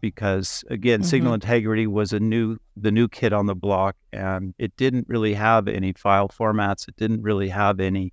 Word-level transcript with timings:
because 0.00 0.64
again, 0.70 1.00
mm-hmm. 1.00 1.08
signal 1.08 1.34
integrity 1.34 1.86
was 1.86 2.12
a 2.12 2.20
new 2.20 2.58
the 2.76 2.90
new 2.90 3.08
kid 3.08 3.32
on 3.32 3.46
the 3.46 3.54
block, 3.54 3.96
and 4.12 4.54
it 4.58 4.76
didn't 4.76 5.06
really 5.08 5.34
have 5.34 5.68
any 5.68 5.92
file 5.92 6.28
formats. 6.28 6.88
It 6.88 6.96
didn't 6.96 7.22
really 7.22 7.48
have 7.48 7.80
any 7.80 8.12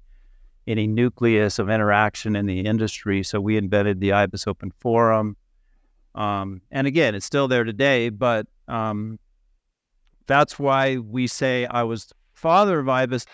any 0.67 0.87
nucleus 0.87 1.59
of 1.59 1.69
interaction 1.69 2.35
in 2.35 2.45
the 2.45 2.61
industry. 2.61 3.23
So 3.23 3.39
we 3.39 3.57
invented 3.57 3.99
the 4.01 4.11
IBIS 4.11 4.47
Open 4.47 4.71
Forum, 4.79 5.37
um, 6.15 6.61
and 6.71 6.87
again, 6.87 7.15
it's 7.15 7.25
still 7.25 7.47
there 7.47 7.63
today. 7.63 8.09
But 8.09 8.47
um, 8.67 9.19
that's 10.25 10.59
why 10.59 10.97
we 10.97 11.27
say 11.27 11.65
I 11.65 11.83
was 11.83 12.11
father 12.33 12.79
of 12.79 12.87
IBIS. 12.87 13.25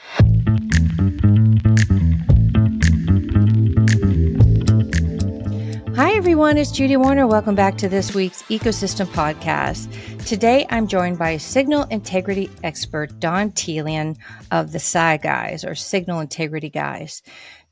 Hi, 6.13 6.17
everyone. 6.17 6.59
It's 6.59 6.69
Judy 6.69 6.95
Warner. 6.95 7.25
Welcome 7.25 7.55
back 7.55 7.75
to 7.79 7.89
this 7.89 8.13
week's 8.13 8.43
Ecosystem 8.43 9.07
Podcast. 9.07 9.89
Today, 10.27 10.63
I'm 10.69 10.85
joined 10.85 11.17
by 11.17 11.37
signal 11.37 11.85
integrity 11.85 12.51
expert 12.63 13.19
Don 13.19 13.49
Telian 13.49 14.15
of 14.51 14.73
the 14.73 14.77
SCI 14.77 15.17
Guys 15.17 15.65
or 15.65 15.73
Signal 15.73 16.19
Integrity 16.19 16.69
Guys. 16.69 17.23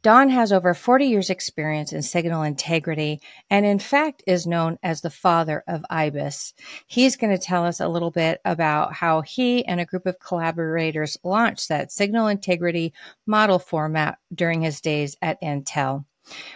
Don 0.02 0.27
has 0.30 0.52
over 0.52 0.73
40 0.73 1.05
years 1.05 1.30
experience 1.30 1.93
in 1.93 2.02
signal 2.02 2.41
integrity 2.41 3.21
and 3.52 3.63
in 3.63 3.77
fact 3.77 4.23
is 4.25 4.47
known 4.47 4.80
as 4.81 5.02
the 5.02 5.11
father 5.11 5.63
of 5.67 5.85
IBIS. 5.91 6.55
He's 6.88 7.17
going 7.17 7.38
to 7.38 7.41
tell 7.41 7.63
us 7.63 7.80
a 7.80 7.88
little 7.88 8.09
bit 8.09 8.41
about 8.44 8.95
how 8.95 9.21
he 9.21 9.63
and 9.66 9.80
a 9.80 9.85
group 9.85 10.08
of 10.08 10.19
collaborators 10.19 11.16
launched 11.23 11.69
that 11.69 11.91
signal 11.91 12.25
integrity 12.25 12.91
model 13.27 13.59
format 13.59 14.17
during 14.33 14.63
his 14.63 14.81
days 14.81 15.16
at 15.21 15.39
Intel. 15.44 16.05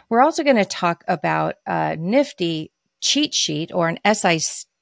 We're 0.10 0.22
also 0.22 0.44
going 0.44 0.56
to 0.56 0.66
talk 0.66 1.04
about 1.08 1.56
a 1.66 1.96
nifty 1.96 2.72
cheat 3.02 3.34
sheet 3.34 3.72
or 3.74 3.88
an 3.88 4.00
SI 4.14 4.40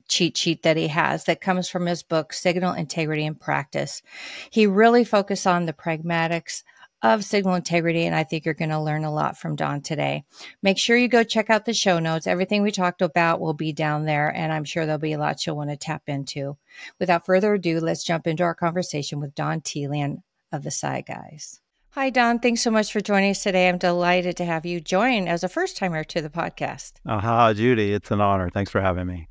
cheat 0.08 0.38
sheet 0.38 0.64
that 0.64 0.78
he 0.78 0.88
has 0.88 1.26
that 1.26 1.42
comes 1.42 1.70
from 1.70 1.86
his 1.86 2.04
book, 2.04 2.34
Signal 2.34 2.74
Integrity 2.74 3.26
in 3.26 3.36
Practice. 3.36 4.02
He 4.50 4.68
really 4.68 5.04
focused 5.04 5.48
on 5.48 5.66
the 5.66 5.74
pragmatics 5.74 6.64
of 7.04 7.26
signal 7.26 7.56
integrity, 7.56 8.06
and 8.06 8.16
I 8.16 8.24
think 8.24 8.46
you're 8.46 8.54
going 8.54 8.70
to 8.70 8.80
learn 8.80 9.04
a 9.04 9.14
lot 9.14 9.38
from 9.38 9.58
Don 9.58 9.82
today. 9.82 10.24
Make 10.62 10.78
sure 10.78 10.96
you 10.96 11.10
go 11.10 11.24
check 11.24 11.50
out 11.50 11.66
the 11.66 11.74
show 11.74 12.00
notes. 12.00 12.28
Everything 12.28 12.62
we 12.62 12.72
talked 12.72 13.02
about 13.02 13.42
will 13.42 13.54
be 13.54 13.74
down 13.74 14.06
there, 14.06 14.34
and 14.34 14.54
I'm 14.54 14.64
sure 14.64 14.86
there'll 14.86 15.00
be 15.00 15.12
a 15.12 15.18
lot 15.18 15.46
you'll 15.46 15.58
want 15.58 15.70
to 15.70 15.76
tap 15.76 16.04
into. 16.08 16.58
Without 17.00 17.26
further 17.26 17.54
ado, 17.54 17.82
let's 17.82 18.06
jump 18.06 18.26
into 18.26 18.44
our 18.44 18.56
conversation 18.56 19.20
with 19.20 19.36
Don 19.36 19.60
Telian 19.60 20.24
of 20.54 20.64
the 20.64 20.70
SCI 20.70 21.02
Guys. 21.02 21.60
Hi, 21.96 22.10
Don. 22.10 22.40
Thanks 22.40 22.64
so 22.64 22.72
much 22.72 22.92
for 22.92 23.02
joining 23.02 23.30
us 23.30 23.44
today. 23.44 23.70
I'm 23.70 23.78
delighted 23.78 24.36
to 24.38 24.46
have 24.46 24.66
you 24.66 24.82
join 24.82 25.28
as 25.28 25.44
a 25.44 25.48
first 25.48 25.78
timer 25.78 26.04
to 26.06 26.24
the 26.24 26.30
podcast. 26.30 26.94
Oh, 27.06 27.20
hi, 27.20 27.54
Judy. 27.54 27.94
It's 27.94 28.10
an 28.10 28.20
honor. 28.20 28.50
Thanks 28.50 28.72
for 28.72 28.82
having 28.82 29.06
me. 29.06 29.30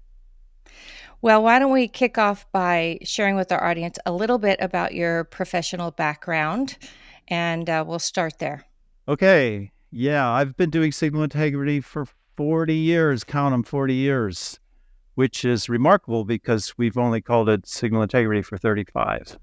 Well, 1.20 1.42
why 1.42 1.58
don't 1.58 1.72
we 1.72 1.88
kick 1.88 2.18
off 2.18 2.46
by 2.52 3.00
sharing 3.02 3.34
with 3.34 3.50
our 3.50 3.64
audience 3.64 3.98
a 4.06 4.12
little 4.12 4.38
bit 4.38 4.60
about 4.60 4.94
your 4.94 5.24
professional 5.24 5.90
background, 5.90 6.78
and 7.26 7.68
uh, 7.68 7.84
we'll 7.84 7.98
start 7.98 8.38
there. 8.38 8.64
Okay. 9.08 9.72
Yeah, 9.90 10.30
I've 10.30 10.56
been 10.56 10.70
doing 10.70 10.92
signal 10.92 11.24
integrity 11.24 11.80
for 11.80 12.06
40 12.36 12.76
years, 12.76 13.24
count 13.24 13.54
them 13.54 13.64
40 13.64 13.92
years, 13.92 14.60
which 15.16 15.44
is 15.44 15.68
remarkable 15.68 16.24
because 16.24 16.78
we've 16.78 16.96
only 16.96 17.22
called 17.22 17.48
it 17.48 17.66
signal 17.66 18.02
integrity 18.02 18.42
for 18.42 18.56
35. 18.56 19.36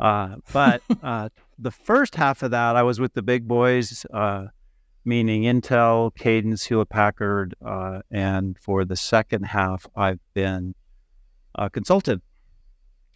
Uh, 0.00 0.36
but 0.52 0.82
uh, 1.02 1.28
the 1.58 1.70
first 1.70 2.14
half 2.14 2.42
of 2.42 2.50
that, 2.52 2.76
I 2.76 2.82
was 2.82 2.98
with 2.98 3.12
the 3.14 3.22
big 3.22 3.46
boys, 3.46 4.06
uh, 4.12 4.46
meaning 5.04 5.42
Intel, 5.42 6.14
Cadence, 6.16 6.64
Hewlett 6.64 6.88
Packard, 6.88 7.54
uh, 7.64 8.00
and 8.10 8.58
for 8.58 8.84
the 8.84 8.96
second 8.96 9.44
half, 9.44 9.86
I've 9.94 10.20
been 10.34 10.74
a 11.54 11.68
consultant, 11.68 12.22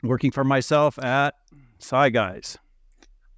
working 0.02 0.30
for 0.30 0.44
myself 0.44 0.98
at 0.98 1.34
SCI 1.80 2.10
Guys. 2.10 2.58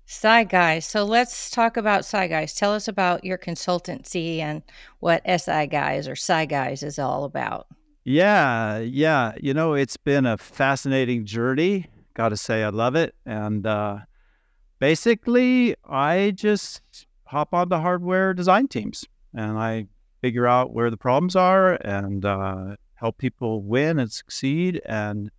SCI 0.09 0.45
Guys. 0.45 0.87
So 0.87 1.05
let's 1.05 1.51
talk 1.51 1.77
about 1.77 2.01
SCI 2.01 2.29
Guys. 2.29 2.55
Tell 2.55 2.73
us 2.73 2.89
about 2.89 3.25
your 3.25 3.39
consultancy 3.39 4.39
and 4.39 4.63
what 5.01 5.23
SI 5.25 5.67
Guys 5.67 6.09
or 6.09 6.13
SCI 6.13 6.47
Guys 6.47 6.83
is 6.83 6.99
all 6.99 7.25
about. 7.25 7.67
Yeah, 8.05 8.79
yeah. 8.79 9.33
You 9.41 9.53
know, 9.53 9.75
it's 9.75 9.97
been 9.97 10.27
a 10.27 10.39
fascinating 10.39 11.25
journey 11.25 11.87
got 12.17 12.31
to 12.31 12.37
say 12.37 12.65
I 12.65 12.71
love 12.71 12.97
it. 12.97 13.15
And 13.25 13.65
uh, 13.67 13.99
basically, 14.81 15.77
I 15.85 16.33
just 16.35 17.07
hop 17.25 17.55
on 17.55 17.69
the 17.69 17.79
hardware 17.79 18.35
design 18.35 18.67
teams 18.67 19.05
and 19.35 19.59
I 19.59 19.87
figure 20.23 20.47
out 20.47 20.73
where 20.73 20.91
the 20.91 20.97
problems 20.97 21.37
are 21.37 21.75
and 21.75 22.25
uh, 22.25 22.77
help 22.95 23.19
people 23.19 23.63
win 23.63 23.99
and 23.99 24.11
succeed. 24.11 24.81
And 24.87 25.31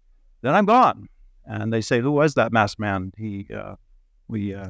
then 0.41 0.53
I'm 0.53 0.65
gone. 0.65 1.09
And 1.45 1.73
they 1.73 1.81
say, 1.81 2.01
"Who 2.01 2.11
was 2.11 2.33
that 2.33 2.51
masked 2.51 2.77
man?" 2.77 3.13
He, 3.17 3.47
uh, 3.55 3.75
we, 4.27 4.53
uh, 4.53 4.69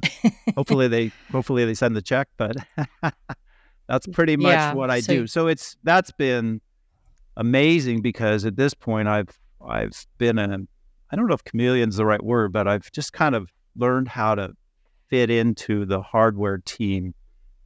hopefully 0.56 0.88
they, 0.88 1.12
hopefully 1.32 1.66
they 1.66 1.74
send 1.74 1.96
the 1.96 2.04
check, 2.04 2.28
but 2.38 2.56
that's 3.88 4.06
pretty 4.06 4.38
much 4.38 4.52
yeah, 4.52 4.74
what 4.74 4.92
I 4.92 5.00
so... 5.00 5.14
do. 5.14 5.28
So 5.28 5.48
it's 5.48 5.76
that's 5.84 6.12
been 6.12 6.62
amazing 7.36 8.04
because 8.04 8.46
at 8.46 8.58
this 8.58 8.76
point 8.76 9.08
I've 9.08 9.40
I've 9.60 10.06
been 10.20 10.38
in 10.38 10.68
I 11.12 11.16
don't 11.16 11.28
know 11.28 11.34
if 11.34 11.44
chameleon's 11.44 11.98
the 11.98 12.06
right 12.06 12.24
word, 12.24 12.52
but 12.52 12.68
I've 12.68 12.92
just 12.92 13.14
kind 13.14 13.36
of 13.36 13.50
learned 13.76 14.08
how 14.08 14.36
to 14.36 14.54
fit 15.10 15.30
into 15.30 15.86
the 15.86 16.02
hardware 16.02 16.58
team 16.58 17.14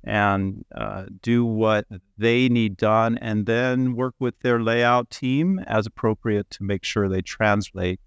and 0.03 0.65
uh, 0.75 1.05
do 1.21 1.45
what 1.45 1.85
they 2.17 2.49
need 2.49 2.75
done, 2.75 3.17
and 3.19 3.45
then 3.45 3.95
work 3.95 4.15
with 4.19 4.39
their 4.39 4.61
layout 4.61 5.09
team 5.11 5.59
as 5.67 5.85
appropriate 5.85 6.49
to 6.49 6.63
make 6.63 6.83
sure 6.83 7.07
they 7.07 7.21
translate. 7.21 7.99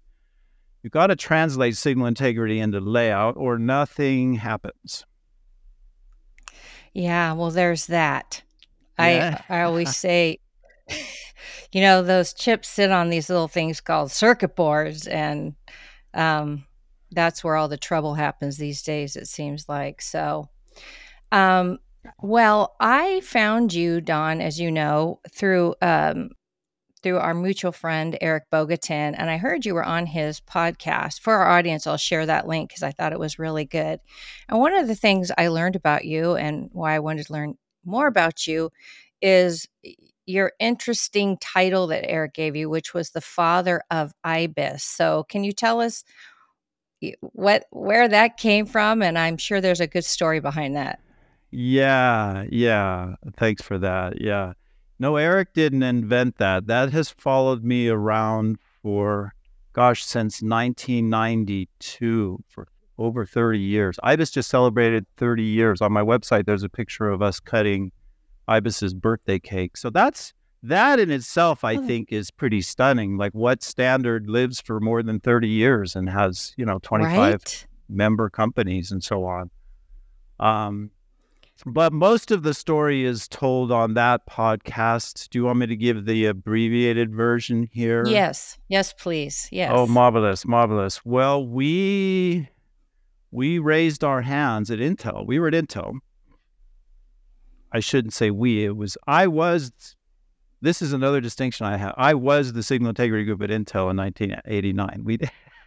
You've 0.83 0.91
got 0.91 1.07
to 1.07 1.15
translate 1.15 1.77
signal 1.77 2.05
integrity 2.05 2.59
into 2.59 2.79
layout, 2.79 3.37
or 3.37 3.57
nothing 3.57 4.35
happens. 4.35 5.05
Yeah, 6.93 7.33
well, 7.33 7.51
there's 7.51 7.87
that. 7.87 8.41
Yeah. 8.99 9.41
I 9.49 9.57
I 9.57 9.61
always 9.63 9.95
say 9.95 10.39
you 11.71 11.81
know, 11.81 12.01
those 12.01 12.33
chips 12.33 12.67
sit 12.69 12.91
on 12.91 13.09
these 13.09 13.29
little 13.29 13.47
things 13.47 13.81
called 13.81 14.11
circuit 14.11 14.55
boards, 14.55 15.07
and 15.07 15.55
um, 16.13 16.65
that's 17.11 17.43
where 17.43 17.55
all 17.55 17.67
the 17.67 17.77
trouble 17.77 18.13
happens 18.13 18.57
these 18.57 18.81
days. 18.81 19.15
It 19.15 19.27
seems 19.27 19.67
like 19.67 20.01
so. 20.01 20.49
Um, 21.31 21.79
well, 22.21 22.75
I 22.79 23.21
found 23.21 23.73
you, 23.73 24.01
Don, 24.01 24.41
as 24.41 24.59
you 24.59 24.71
know, 24.71 25.19
through 25.31 25.75
um, 25.81 26.29
through 27.01 27.17
our 27.19 27.35
mutual 27.35 27.71
friend 27.71 28.17
Eric 28.19 28.45
Bogatin, 28.51 29.13
and 29.15 29.29
I 29.29 29.37
heard 29.37 29.65
you 29.65 29.75
were 29.75 29.83
on 29.83 30.07
his 30.07 30.39
podcast. 30.41 31.19
For 31.19 31.35
our 31.35 31.47
audience, 31.57 31.85
I'll 31.85 31.97
share 31.97 32.25
that 32.25 32.47
link 32.47 32.69
because 32.69 32.83
I 32.83 32.91
thought 32.91 33.13
it 33.13 33.19
was 33.19 33.37
really 33.37 33.65
good. 33.65 33.99
And 34.49 34.59
one 34.59 34.73
of 34.73 34.87
the 34.87 34.95
things 34.95 35.31
I 35.37 35.49
learned 35.49 35.75
about 35.75 36.05
you, 36.05 36.35
and 36.35 36.69
why 36.73 36.95
I 36.95 36.99
wanted 36.99 37.27
to 37.27 37.33
learn 37.33 37.57
more 37.83 38.07
about 38.07 38.47
you, 38.47 38.71
is 39.21 39.67
your 40.25 40.53
interesting 40.59 41.37
title 41.37 41.87
that 41.87 42.09
Eric 42.09 42.33
gave 42.33 42.55
you, 42.55 42.69
which 42.69 42.93
was 42.93 43.11
the 43.11 43.21
father 43.21 43.81
of 43.91 44.13
IBIS. 44.23 44.83
So, 44.83 45.25
can 45.29 45.43
you 45.43 45.51
tell 45.51 45.81
us 45.81 46.03
what 47.19 47.65
where 47.71 48.07
that 48.07 48.37
came 48.37 48.65
from? 48.65 49.01
And 49.01 49.17
I'm 49.17 49.37
sure 49.37 49.61
there's 49.61 49.81
a 49.81 49.87
good 49.87 50.05
story 50.05 50.39
behind 50.39 50.75
that. 50.75 50.99
Yeah, 51.51 52.45
yeah. 52.49 53.15
Thanks 53.37 53.61
for 53.61 53.77
that. 53.77 54.21
Yeah. 54.21 54.53
No, 54.99 55.17
Eric 55.17 55.53
didn't 55.53 55.83
invent 55.83 56.37
that. 56.37 56.67
That 56.67 56.91
has 56.91 57.09
followed 57.09 57.63
me 57.63 57.89
around 57.89 58.57
for, 58.81 59.33
gosh, 59.73 60.03
since 60.03 60.41
1992 60.41 62.43
for 62.47 62.67
over 62.97 63.25
30 63.25 63.59
years. 63.59 63.99
IBIS 64.03 64.31
just 64.31 64.49
celebrated 64.49 65.05
30 65.17 65.43
years. 65.43 65.81
On 65.81 65.91
my 65.91 66.01
website, 66.01 66.45
there's 66.45 66.63
a 66.63 66.69
picture 66.69 67.09
of 67.09 67.21
us 67.21 67.39
cutting 67.39 67.91
IBIS's 68.47 68.93
birthday 68.93 69.39
cake. 69.39 69.77
So 69.77 69.89
that's 69.89 70.33
that 70.63 70.99
in 70.99 71.11
itself, 71.11 71.63
I 71.63 71.75
oh. 71.75 71.85
think, 71.85 72.11
is 72.11 72.31
pretty 72.31 72.61
stunning. 72.61 73.17
Like 73.17 73.33
what 73.33 73.63
standard 73.63 74.29
lives 74.29 74.59
for 74.61 74.79
more 74.79 75.03
than 75.03 75.19
30 75.19 75.47
years 75.47 75.95
and 75.95 76.09
has, 76.09 76.53
you 76.57 76.65
know, 76.65 76.79
25 76.79 77.17
right? 77.17 77.67
member 77.89 78.29
companies 78.29 78.91
and 78.91 79.03
so 79.03 79.25
on. 79.25 79.51
Um, 80.39 80.91
but 81.65 81.93
most 81.93 82.31
of 82.31 82.43
the 82.43 82.53
story 82.53 83.05
is 83.05 83.27
told 83.27 83.71
on 83.71 83.93
that 83.93 84.27
podcast. 84.27 85.29
Do 85.29 85.39
you 85.39 85.45
want 85.45 85.59
me 85.59 85.67
to 85.67 85.75
give 85.75 86.05
the 86.05 86.25
abbreviated 86.25 87.15
version 87.15 87.69
here? 87.71 88.03
Yes. 88.05 88.57
Yes, 88.67 88.91
please. 88.91 89.47
Yes. 89.51 89.71
Oh, 89.73 89.87
marvelous, 89.87 90.45
marvelous. 90.45 91.05
Well, 91.05 91.45
we 91.45 92.49
we 93.31 93.59
raised 93.59 94.03
our 94.03 94.21
hands 94.21 94.69
at 94.69 94.79
Intel. 94.79 95.25
We 95.25 95.39
were 95.39 95.47
at 95.47 95.53
Intel 95.53 95.99
I 97.75 97.81
shouldn't 97.81 98.13
say 98.13 98.31
we. 98.31 98.63
It 98.63 98.77
was 98.77 98.97
I 99.05 99.27
was. 99.27 99.73
This 100.61 100.81
is 100.81 100.93
another 100.93 101.19
distinction 101.19 101.65
I 101.65 101.75
have. 101.75 101.93
I 101.97 102.13
was 102.13 102.53
the 102.53 102.63
signal 102.63 102.87
integrity 102.87 103.25
group 103.25 103.41
at 103.41 103.49
Intel 103.49 103.91
in 103.91 103.97
1989. 103.97 105.01
We 105.03 105.19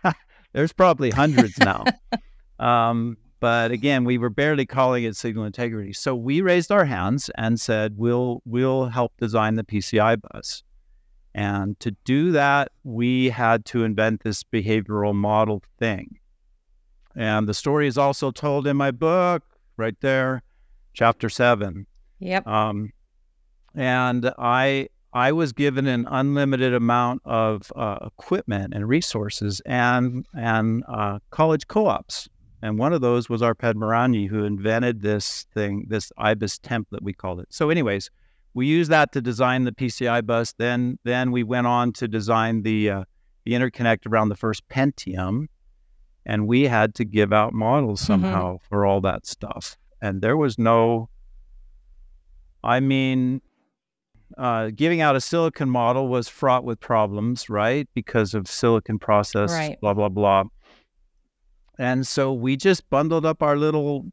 there's 0.55 0.73
probably 0.73 1.11
hundreds 1.11 1.59
now. 1.59 1.85
um, 2.59 3.19
but 3.41 3.73
again, 3.73 4.05
we 4.05 4.17
were 4.17 4.31
barely 4.31 4.65
calling 4.65 5.05
it 5.05 5.17
signal 5.17 5.45
integrity. 5.45 5.93
So 5.93 6.17
we 6.17 6.41
raised 6.41 6.73
our 6.73 6.87
hands 6.87 7.31
and 7.37 7.61
said, 7.61 7.99
"We'll 7.99 8.41
we'll 8.47 8.87
help 8.87 9.13
design 9.19 9.57
the 9.57 9.65
PCI 9.65 10.19
bus." 10.33 10.63
And 11.35 11.79
to 11.81 11.91
do 12.07 12.33
that, 12.33 12.73
we 12.85 13.29
had 13.29 13.67
to 13.67 13.85
invent 13.85 14.23
this 14.23 14.43
behavioral 14.45 15.15
model 15.15 15.63
thing. 15.79 16.19
And 17.15 17.47
the 17.47 17.53
story 17.53 17.87
is 17.87 17.99
also 17.99 18.31
told 18.31 18.67
in 18.67 18.79
my 18.79 18.93
book 18.93 19.43
right 19.77 20.01
there, 20.01 20.43
chapter 20.95 21.29
seven. 21.29 21.87
Yep. 22.21 22.47
Um, 22.47 22.93
and 23.75 24.33
I 24.39 24.89
I 25.13 25.33
was 25.33 25.53
given 25.53 25.87
an 25.87 26.07
unlimited 26.11 26.75
amount 26.75 27.23
of 27.25 27.73
uh, 27.77 27.99
equipment 28.03 28.75
and 28.75 28.89
resources 28.89 29.61
and 29.67 30.27
and 30.35 30.85
uh, 30.89 31.19
college 31.31 31.67
co-ops. 31.69 32.29
And 32.61 32.77
one 32.77 32.93
of 32.93 33.01
those 33.01 33.29
was 33.29 33.41
Arpad 33.41 33.75
Muranyi, 33.75 34.29
who 34.29 34.43
invented 34.43 35.01
this 35.01 35.47
thing, 35.55 35.87
this 35.89 36.11
IBIS 36.19 36.59
template, 36.59 37.03
we 37.03 37.13
called 37.13 37.39
it. 37.39 37.47
So, 37.51 37.71
anyways, 37.71 38.11
we 38.55 38.67
used 38.67 38.91
that 38.91 39.13
to 39.13 39.21
design 39.21 39.63
the 39.63 39.71
PCI 39.71 40.27
bus. 40.27 40.55
Then, 40.59 40.99
then 41.05 41.31
we 41.31 41.45
went 41.45 41.69
on 41.69 41.93
to 41.93 42.09
design 42.09 42.63
the 42.63 42.91
uh, 42.91 43.05
the 43.45 43.53
interconnect 43.53 44.07
around 44.07 44.29
the 44.29 44.37
first 44.37 44.69
Pentium, 44.69 45.47
and 46.27 46.49
we 46.49 46.65
had 46.65 46.95
to 46.97 47.05
give 47.05 47.33
out 47.33 47.53
models 47.55 48.01
Mm-hmm. 48.03 48.07
somehow 48.25 48.59
for 48.69 48.85
all 48.85 49.01
that 49.03 49.27
stuff. 49.27 49.77
And 50.03 50.21
there 50.21 50.37
was 50.37 50.59
no, 50.59 51.09
I 52.65 52.81
mean, 52.81 53.41
uh, 54.37 54.71
giving 54.75 55.01
out 55.01 55.17
a 55.17 55.21
silicon 55.21 55.71
model 55.71 56.09
was 56.09 56.29
fraught 56.29 56.65
with 56.65 56.81
problems, 56.81 57.49
right? 57.49 57.89
Because 57.95 58.35
of 58.35 58.47
silicon 58.47 58.99
process, 58.99 59.53
Right. 59.53 59.81
blah 59.81 59.95
blah 59.95 60.09
blah. 60.09 60.45
And 61.79 62.07
so 62.07 62.33
we 62.33 62.57
just 62.57 62.89
bundled 62.91 63.25
up 63.25 63.43
our 63.43 63.57
little 63.57 64.07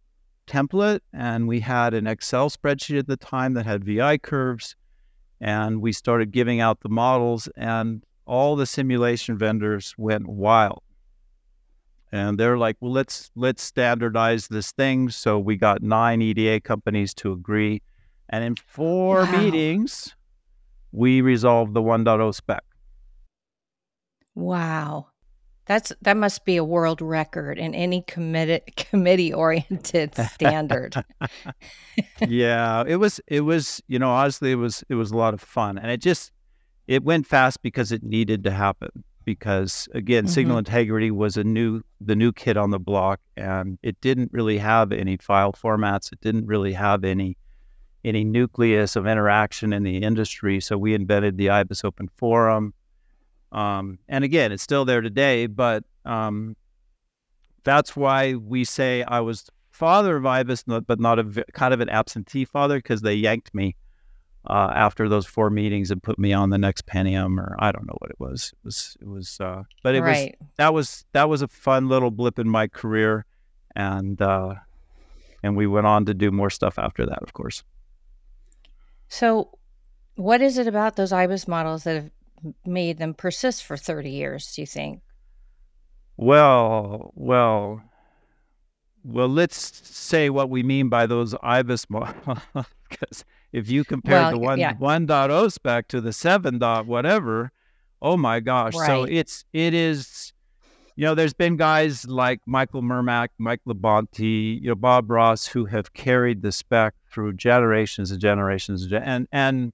template 0.47 0.99
and 1.11 1.47
we 1.47 1.59
had 1.59 1.93
an 1.95 2.05
Excel 2.05 2.49
spreadsheet 2.49 2.99
at 2.99 3.07
the 3.07 3.17
time 3.17 3.53
that 3.55 3.65
had 3.65 3.83
VI 3.83 4.19
curves 4.19 4.75
and 5.41 5.81
we 5.81 5.91
started 5.91 6.31
giving 6.31 6.59
out 6.61 6.81
the 6.81 6.89
models 6.89 7.49
and 7.57 8.03
all 8.27 8.55
the 8.55 8.65
simulation 8.67 9.37
vendors 9.37 9.95
went 9.97 10.27
wild. 10.27 10.81
And 12.11 12.39
they're 12.39 12.57
like, 12.57 12.77
"Well, 12.79 12.91
let's 12.91 13.31
let's 13.35 13.61
standardize 13.63 14.47
this 14.47 14.71
thing." 14.71 15.09
So 15.09 15.37
we 15.39 15.57
got 15.57 15.81
9 15.81 16.21
EDA 16.21 16.61
companies 16.61 17.13
to 17.15 17.31
agree 17.33 17.81
and 18.29 18.43
in 18.43 18.55
four 18.55 19.23
Wow. 19.23 19.41
meetings 19.41 20.15
we 20.91 21.21
resolved 21.21 21.73
the 21.73 21.81
1.0 21.81 22.33
spec. 22.33 22.63
Wow. 24.33 25.07
That's 25.65 25.91
that 26.03 26.15
must 26.15 26.45
be 26.45 26.57
a 26.57 26.63
world 26.63 27.01
record 27.01 27.57
in 27.57 27.73
any 27.73 28.03
committed 28.03 28.61
committee 28.75 29.33
oriented 29.33 30.15
standard. 30.33 30.95
yeah, 32.27 32.83
it 32.87 32.97
was 32.97 33.19
it 33.27 33.41
was, 33.41 33.81
you 33.87 33.97
know, 33.97 34.11
honestly 34.11 34.51
it 34.51 34.55
was 34.55 34.83
it 34.89 34.95
was 34.95 35.11
a 35.11 35.17
lot 35.17 35.33
of 35.33 35.41
fun 35.41 35.77
and 35.77 35.89
it 35.89 36.01
just 36.01 36.31
it 36.87 37.03
went 37.03 37.25
fast 37.25 37.61
because 37.63 37.91
it 37.91 38.03
needed 38.03 38.43
to 38.43 38.51
happen 38.51 39.03
because 39.25 39.89
again, 39.95 40.25
mm-hmm. 40.25 40.33
signal 40.33 40.57
integrity 40.59 41.09
was 41.09 41.35
a 41.35 41.43
new 41.43 41.81
the 41.99 42.15
new 42.15 42.31
kid 42.31 42.57
on 42.57 42.69
the 42.69 42.79
block 42.79 43.19
and 43.35 43.79
it 43.81 43.99
didn't 44.01 44.31
really 44.31 44.59
have 44.59 44.91
any 44.91 45.17
file 45.17 45.51
formats, 45.51 46.11
it 46.11 46.21
didn't 46.21 46.45
really 46.45 46.73
have 46.73 47.03
any 47.03 47.37
any 48.05 48.23
nucleus 48.23 48.95
of 48.95 49.07
interaction 49.07 49.73
in 49.73 49.83
the 49.83 49.97
industry, 49.97 50.61
so 50.61 50.77
we 50.77 50.93
invented 50.93 51.37
the 51.37 51.49
IBIS 51.49 51.83
Open 51.83 52.07
Forum. 52.07 52.73
Um, 53.51 53.99
and 54.07 54.23
again, 54.23 54.51
it's 54.51 54.63
still 54.63 54.85
there 54.85 55.01
today, 55.01 55.47
but 55.47 55.83
um, 56.05 56.55
that's 57.63 57.95
why 57.95 58.35
we 58.35 58.63
say 58.63 59.03
I 59.03 59.21
was 59.21 59.49
father 59.71 60.17
of 60.17 60.23
IBIS, 60.23 60.63
but 60.85 60.99
not 60.99 61.19
a 61.19 61.45
kind 61.53 61.73
of 61.73 61.81
an 61.81 61.89
absentee 61.89 62.45
father 62.45 62.77
because 62.77 63.01
they 63.01 63.15
yanked 63.15 63.53
me 63.55 63.75
uh, 64.47 64.71
after 64.75 65.09
those 65.09 65.25
four 65.25 65.49
meetings 65.49 65.89
and 65.89 66.01
put 66.01 66.19
me 66.19 66.31
on 66.31 66.51
the 66.51 66.57
next 66.59 66.85
Pentium, 66.85 67.39
or 67.39 67.55
I 67.57 67.71
don't 67.71 67.87
know 67.87 67.97
what 67.97 68.11
it 68.11 68.19
was. 68.19 68.53
It 68.53 68.65
was, 68.65 68.97
it 69.01 69.07
was, 69.07 69.39
uh, 69.39 69.63
but 69.81 69.95
it 69.95 70.01
was 70.01 70.29
that 70.57 70.73
was 70.73 71.05
that 71.13 71.27
was 71.27 71.41
a 71.41 71.47
fun 71.47 71.89
little 71.89 72.11
blip 72.11 72.37
in 72.37 72.47
my 72.47 72.67
career, 72.67 73.25
and 73.75 74.21
uh, 74.21 74.55
and 75.41 75.55
we 75.57 75.65
went 75.65 75.87
on 75.87 76.05
to 76.05 76.13
do 76.13 76.29
more 76.29 76.51
stuff 76.51 76.77
after 76.77 77.05
that, 77.07 77.23
of 77.23 77.33
course. 77.33 77.63
So 79.07 79.57
what 80.15 80.41
is 80.41 80.57
it 80.57 80.67
about 80.67 80.95
those 80.95 81.11
IBIS 81.11 81.47
models 81.47 81.83
that 81.83 81.95
have 81.95 82.11
made 82.65 82.97
them 82.97 83.13
persist 83.13 83.63
for 83.63 83.77
30 83.77 84.09
years, 84.09 84.53
do 84.53 84.61
you 84.61 84.67
think? 84.67 85.01
Well, 86.17 87.11
well, 87.15 87.81
well. 89.03 89.27
Let's 89.27 89.57
say 89.57 90.29
what 90.29 90.49
we 90.49 90.63
mean 90.63 90.87
by 90.87 91.05
those 91.07 91.33
IBIS 91.43 91.89
models, 91.89 92.39
because 92.89 93.25
if 93.51 93.69
you 93.69 93.83
compare 93.83 94.21
Well, 94.21 94.31
the 94.31 94.39
one 94.39 94.59
yeah. 94.59 94.75
one 94.77 95.05
dot 95.05 95.29
O 95.29 95.49
spec 95.49 95.89
to 95.89 95.99
the 95.99 96.13
seven 96.13 96.57
dot 96.57 96.85
whatever, 96.85 97.51
oh 98.01 98.15
my 98.15 98.39
gosh! 98.39 98.75
So 98.75 99.03
it's 99.03 99.43
it 99.51 99.73
is, 99.73 100.31
you 100.95 101.03
know, 101.05 101.13
there's 101.15 101.33
been 101.33 101.57
guys 101.57 102.05
like 102.07 102.39
Michael 102.45 102.81
Mirmak, 102.81 103.29
Mike 103.37 103.61
Labonte, 103.67 104.61
you 104.61 104.69
know, 104.69 104.75
Bob 104.75 105.09
Ross, 105.11 105.45
who 105.45 105.65
have 105.65 105.93
carried 105.93 106.41
the 106.41 106.51
spec 106.51 106.93
through 107.11 107.33
generations 107.33 108.11
and 108.11 108.19
generations, 108.21 108.87
and 108.91 109.27
and 109.31 109.73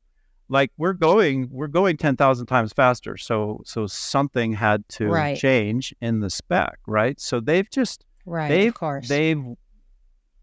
like 0.50 0.72
we're 0.78 0.94
going 0.94 1.48
we're 1.52 1.68
going 1.68 1.96
10,000 1.96 2.46
times 2.46 2.74
faster 2.74 3.16
so 3.16 3.62
so 3.64 3.88
something 3.88 4.52
had 4.52 4.86
to 4.90 5.08
Right. 5.08 5.38
change 5.38 5.96
in 6.02 6.20
the 6.20 6.30
spec 6.30 6.78
right 6.86 7.18
so 7.22 7.40
they've 7.40 7.70
just 7.70 8.04
Right, 8.26 8.50
they've 8.50 8.68
of 8.68 8.74
course. 8.76 9.08
they've 9.08 9.42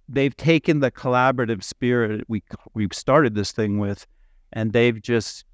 they've 0.08 0.34
taken 0.34 0.80
the 0.80 0.90
collaborative 0.90 1.62
spirit 1.62 2.24
we 2.26 2.42
we 2.72 2.88
started 2.90 3.34
this 3.34 3.52
thing 3.52 3.78
with 3.78 4.06
and 4.50 4.72
they've 4.72 4.98
just 5.02 5.44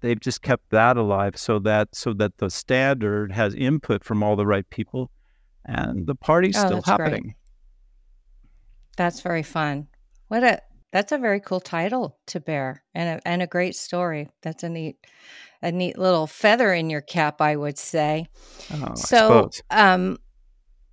they've 0.00 0.20
just 0.20 0.42
kept 0.42 0.70
that 0.70 0.96
alive 0.96 1.36
so 1.36 1.58
that 1.58 1.94
so 1.94 2.12
that 2.12 2.36
the 2.38 2.50
standard 2.50 3.32
has 3.32 3.54
input 3.54 4.04
from 4.04 4.22
all 4.22 4.36
the 4.36 4.46
right 4.46 4.68
people 4.70 5.10
and 5.64 6.06
the 6.06 6.14
party's 6.14 6.56
Oh, 6.56 6.66
still 6.66 6.76
that's 6.76 6.86
great. 6.86 7.00
happening 7.02 7.34
That's 8.96 9.20
very 9.20 9.42
fun. 9.42 9.88
What 10.28 10.42
a 10.44 10.60
that's 10.92 11.12
a 11.12 11.18
very 11.18 11.40
cool 11.40 11.60
title 11.60 12.18
to 12.28 12.40
bear 12.40 12.82
and 12.94 13.18
a, 13.20 13.28
and 13.28 13.42
a 13.42 13.46
great 13.46 13.74
story. 13.76 14.28
That's 14.42 14.62
a 14.62 14.68
neat 14.68 14.96
a 15.62 15.72
neat 15.72 15.98
little 15.98 16.26
feather 16.26 16.72
in 16.72 16.90
your 16.90 17.00
cap, 17.00 17.40
I 17.40 17.56
would 17.56 17.78
say. 17.78 18.26
Oh, 18.72 18.94
so, 18.94 19.50
um, 19.70 20.18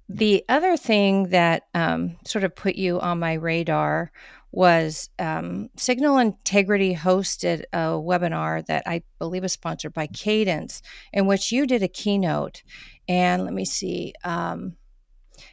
the 0.10 0.44
other 0.50 0.78
thing 0.78 1.30
that 1.30 1.64
um, 1.74 2.18
sort 2.26 2.44
of 2.44 2.56
put 2.56 2.76
you 2.76 3.00
on 3.00 3.20
my 3.20 3.34
radar 3.34 4.12
was 4.54 5.10
um, 5.18 5.68
Signal 5.78 6.20
Integrity 6.20 6.96
hosted 6.96 7.64
a 7.74 7.98
webinar 7.98 8.64
that 8.68 8.84
I 8.86 9.02
believe 9.18 9.44
is 9.44 9.52
sponsored 9.52 9.94
by 9.94 10.06
Cadence, 10.06 10.84
in 11.12 11.26
which 11.26 11.52
you 11.52 11.66
did 11.66 11.82
a 11.82 11.88
keynote. 11.88 12.62
And 13.08 13.44
let 13.44 13.54
me 13.54 13.66
see. 13.66 14.14
Um, 14.24 14.78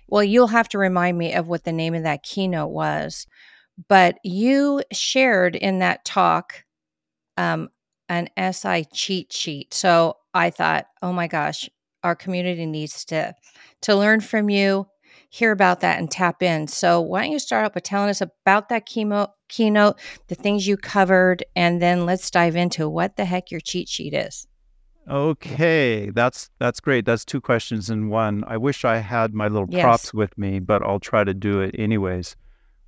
well, 0.07 0.23
you'll 0.23 0.49
have 0.49 0.69
to 0.69 0.79
remind 0.79 1.17
me 1.17 1.33
of 1.33 1.49
what 1.49 1.65
the 1.65 1.73
name 1.73 1.95
of 1.95 2.03
that 2.03 2.23
keynote 2.23 2.71
was. 2.71 3.27
But 3.89 4.19
you 4.23 4.83
shared 4.93 5.57
in 5.57 5.79
that 5.79 6.05
talk 6.05 6.65
um, 7.39 7.71
an 8.11 8.29
SI 8.53 8.85
cheat 8.93 9.33
sheet. 9.33 9.73
So 9.73 10.19
I 10.35 10.51
thought, 10.51 10.87
oh 11.01 11.15
my 11.15 11.27
gosh, 11.27 11.71
our 12.03 12.15
community 12.15 12.67
needs 12.67 13.07
to 13.07 13.35
to 13.83 13.97
learn 13.97 14.21
from 14.21 14.51
you, 14.51 14.87
hear 15.31 15.53
about 15.53 15.81
that, 15.81 15.99
and 15.99 16.11
tap 16.11 16.43
in. 16.43 16.67
So 16.69 17.01
why 17.01 17.23
don't 17.23 17.33
you 17.33 17.39
start 17.39 17.65
out 17.65 17.75
by 17.75 17.81
telling 17.81 18.11
us 18.11 18.21
about 18.21 18.69
that 18.69 18.85
keynote, 18.85 19.31
keynote, 19.49 19.99
the 20.29 20.35
things 20.35 20.67
you 20.67 20.77
covered, 20.77 21.45
and 21.57 21.81
then 21.81 22.05
let's 22.05 22.31
dive 22.31 22.57
into 22.57 22.89
what 22.89 23.17
the 23.17 23.25
heck 23.25 23.51
your 23.51 23.61
cheat 23.61 23.89
sheet 23.89 24.13
is. 24.13 24.47
Okay, 25.09 26.11
that's 26.11 26.51
that's 26.59 26.79
great. 26.79 27.05
That's 27.05 27.25
two 27.25 27.41
questions 27.41 27.91
in 27.91 28.11
one. 28.11 28.45
I 28.47 28.57
wish 28.59 28.85
I 28.85 28.99
had 28.99 29.33
my 29.33 29.49
little 29.49 29.69
Yes. 29.71 29.83
props 29.83 30.15
with 30.15 30.37
me, 30.37 30.59
but 30.61 30.83
I'll 30.83 31.01
try 31.01 31.25
to 31.25 31.35
do 31.35 31.61
it 31.61 31.75
anyways. 31.79 32.37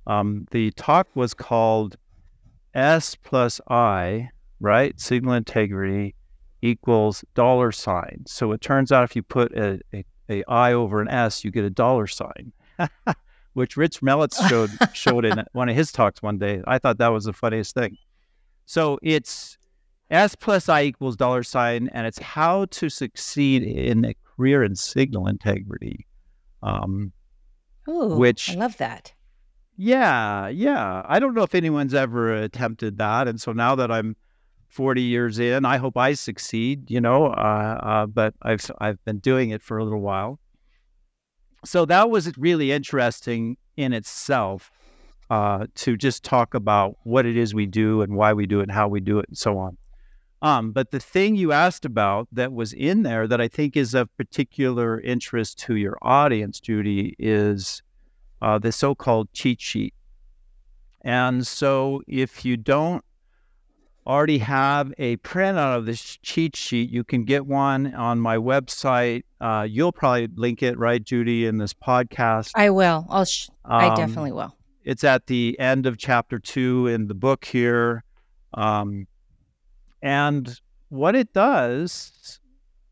Um, 0.05 0.45
the 0.51 0.71
talk 0.71 1.07
was 1.15 1.33
called 1.33 1.97
S 2.73 3.15
plus 3.15 3.59
I, 3.69 4.29
right? 4.59 4.99
Signal 4.99 5.33
integrity 5.33 6.15
equals 6.61 7.25
dollar 7.35 7.71
sign. 7.71 8.23
So 8.27 8.51
it 8.51 8.61
turns 8.61 8.91
out 8.91 9.03
if 9.03 9.15
you 9.15 9.23
put 9.23 9.51
a, 9.53 9.79
a, 9.93 10.05
a 10.41 10.43
I 10.51 10.73
over 10.73 11.01
an 11.01 11.07
S, 11.07 11.43
you 11.43 11.51
get 11.51 11.63
a 11.65 11.69
dollar 11.69 12.07
sign, 12.07 12.51
which 13.53 13.77
Rich 13.77 14.01
Mellitz 14.01 14.47
showed 14.49 14.71
showed 14.93 15.25
in 15.25 15.43
one 15.53 15.69
of 15.69 15.75
his 15.75 15.91
talks 15.91 16.21
one 16.21 16.37
day. 16.37 16.61
I 16.65 16.77
thought 16.79 16.97
that 16.97 17.09
was 17.09 17.25
the 17.25 17.33
funniest 17.33 17.73
thing. 17.75 17.97
So 18.65 18.97
it's 19.01 19.57
S 20.09 20.35
plus 20.35 20.69
I 20.69 20.83
equals 20.83 21.15
dollar 21.15 21.43
sign, 21.43 21.89
and 21.93 22.05
it's 22.07 22.19
how 22.19 22.65
to 22.65 22.89
succeed 22.89 23.63
in 23.63 24.05
a 24.05 24.15
career 24.35 24.63
in 24.63 24.75
signal 24.75 25.27
integrity. 25.27 26.05
Um, 26.61 27.11
Ooh, 27.89 28.15
Which- 28.17 28.51
I 28.51 28.55
love 28.55 28.77
that. 28.77 29.13
yeah, 29.75 30.47
yeah. 30.47 31.01
I 31.05 31.19
don't 31.19 31.33
know 31.33 31.43
if 31.43 31.55
anyone's 31.55 31.93
ever 31.93 32.33
attempted 32.33 32.97
that, 32.99 33.27
and 33.27 33.39
so 33.41 33.51
now 33.53 33.75
that 33.75 33.91
I'm 33.91 34.15
40 34.73 35.03
years 35.03 35.37
in, 35.37 35.65
I 35.65 35.77
hope 35.77 35.97
I 35.97 36.13
succeed. 36.13 36.89
You 36.89 36.99
know, 36.99 37.27
uh, 37.27 37.79
uh, 37.83 38.05
but 38.07 38.33
I've 38.41 38.69
I've 38.79 39.03
been 39.05 39.19
doing 39.19 39.51
it 39.51 39.61
for 39.61 39.77
a 39.77 39.83
little 39.83 40.01
while. 40.01 40.39
So 41.63 41.85
that 41.85 42.09
was 42.09 42.35
really 42.37 42.71
interesting 42.71 43.57
in 43.77 43.93
itself 43.93 44.71
uh, 45.29 45.67
to 45.75 45.95
just 45.95 46.23
talk 46.23 46.55
about 46.55 46.97
what 47.03 47.25
it 47.25 47.37
is 47.37 47.53
we 47.53 47.67
do 47.67 48.01
and 48.01 48.15
why 48.15 48.33
we 48.33 48.45
do 48.45 48.59
it 48.59 48.63
and 48.63 48.71
how 48.71 48.87
we 48.87 48.99
do 48.99 49.19
it 49.19 49.25
and 49.29 49.37
so 49.37 49.57
on. 49.57 49.77
Um, 50.41 50.71
but 50.71 50.91
the 50.91 50.99
thing 50.99 51.35
you 51.35 51.53
asked 51.53 51.85
about 51.85 52.27
that 52.33 52.51
was 52.51 52.73
in 52.73 53.03
there 53.03 53.27
that 53.27 53.39
I 53.39 53.47
think 53.47 53.77
is 53.77 53.93
of 53.93 54.15
particular 54.17 54.99
interest 54.99 55.57
to 55.59 55.75
your 55.75 55.97
audience, 56.01 56.59
Judy, 56.59 57.15
is 57.17 57.81
uh, 58.41 58.59
the 58.59 58.73
so-called 58.73 59.31
cheat 59.31 59.61
sheet. 59.61 59.93
And 61.01 61.47
so, 61.47 62.01
if 62.07 62.43
you 62.43 62.57
don't 62.57 63.03
already 64.05 64.39
have 64.39 64.93
a 64.97 65.17
printout 65.17 65.77
of 65.77 65.85
this 65.85 66.17
cheat 66.21 66.55
sheet, 66.55 66.89
you 66.89 67.03
can 67.03 67.23
get 67.23 67.45
one 67.45 67.93
on 67.93 68.19
my 68.19 68.37
website. 68.37 69.23
Uh, 69.39 69.65
you'll 69.69 69.91
probably 69.91 70.27
link 70.35 70.63
it, 70.63 70.77
right, 70.77 71.03
Judy, 71.03 71.45
in 71.45 71.57
this 71.57 71.73
podcast. 71.73 72.51
I 72.55 72.69
will. 72.69 73.05
I'll. 73.09 73.25
Sh- 73.25 73.49
um, 73.65 73.91
I 73.91 73.95
definitely 73.95 74.31
will. 74.31 74.55
It's 74.83 75.03
at 75.03 75.27
the 75.27 75.57
end 75.59 75.85
of 75.85 75.97
chapter 75.97 76.39
two 76.39 76.87
in 76.87 77.07
the 77.07 77.13
book 77.13 77.45
here, 77.45 78.03
um, 78.53 79.07
and 80.01 80.59
what 80.89 81.15
it 81.15 81.31
does, 81.33 82.39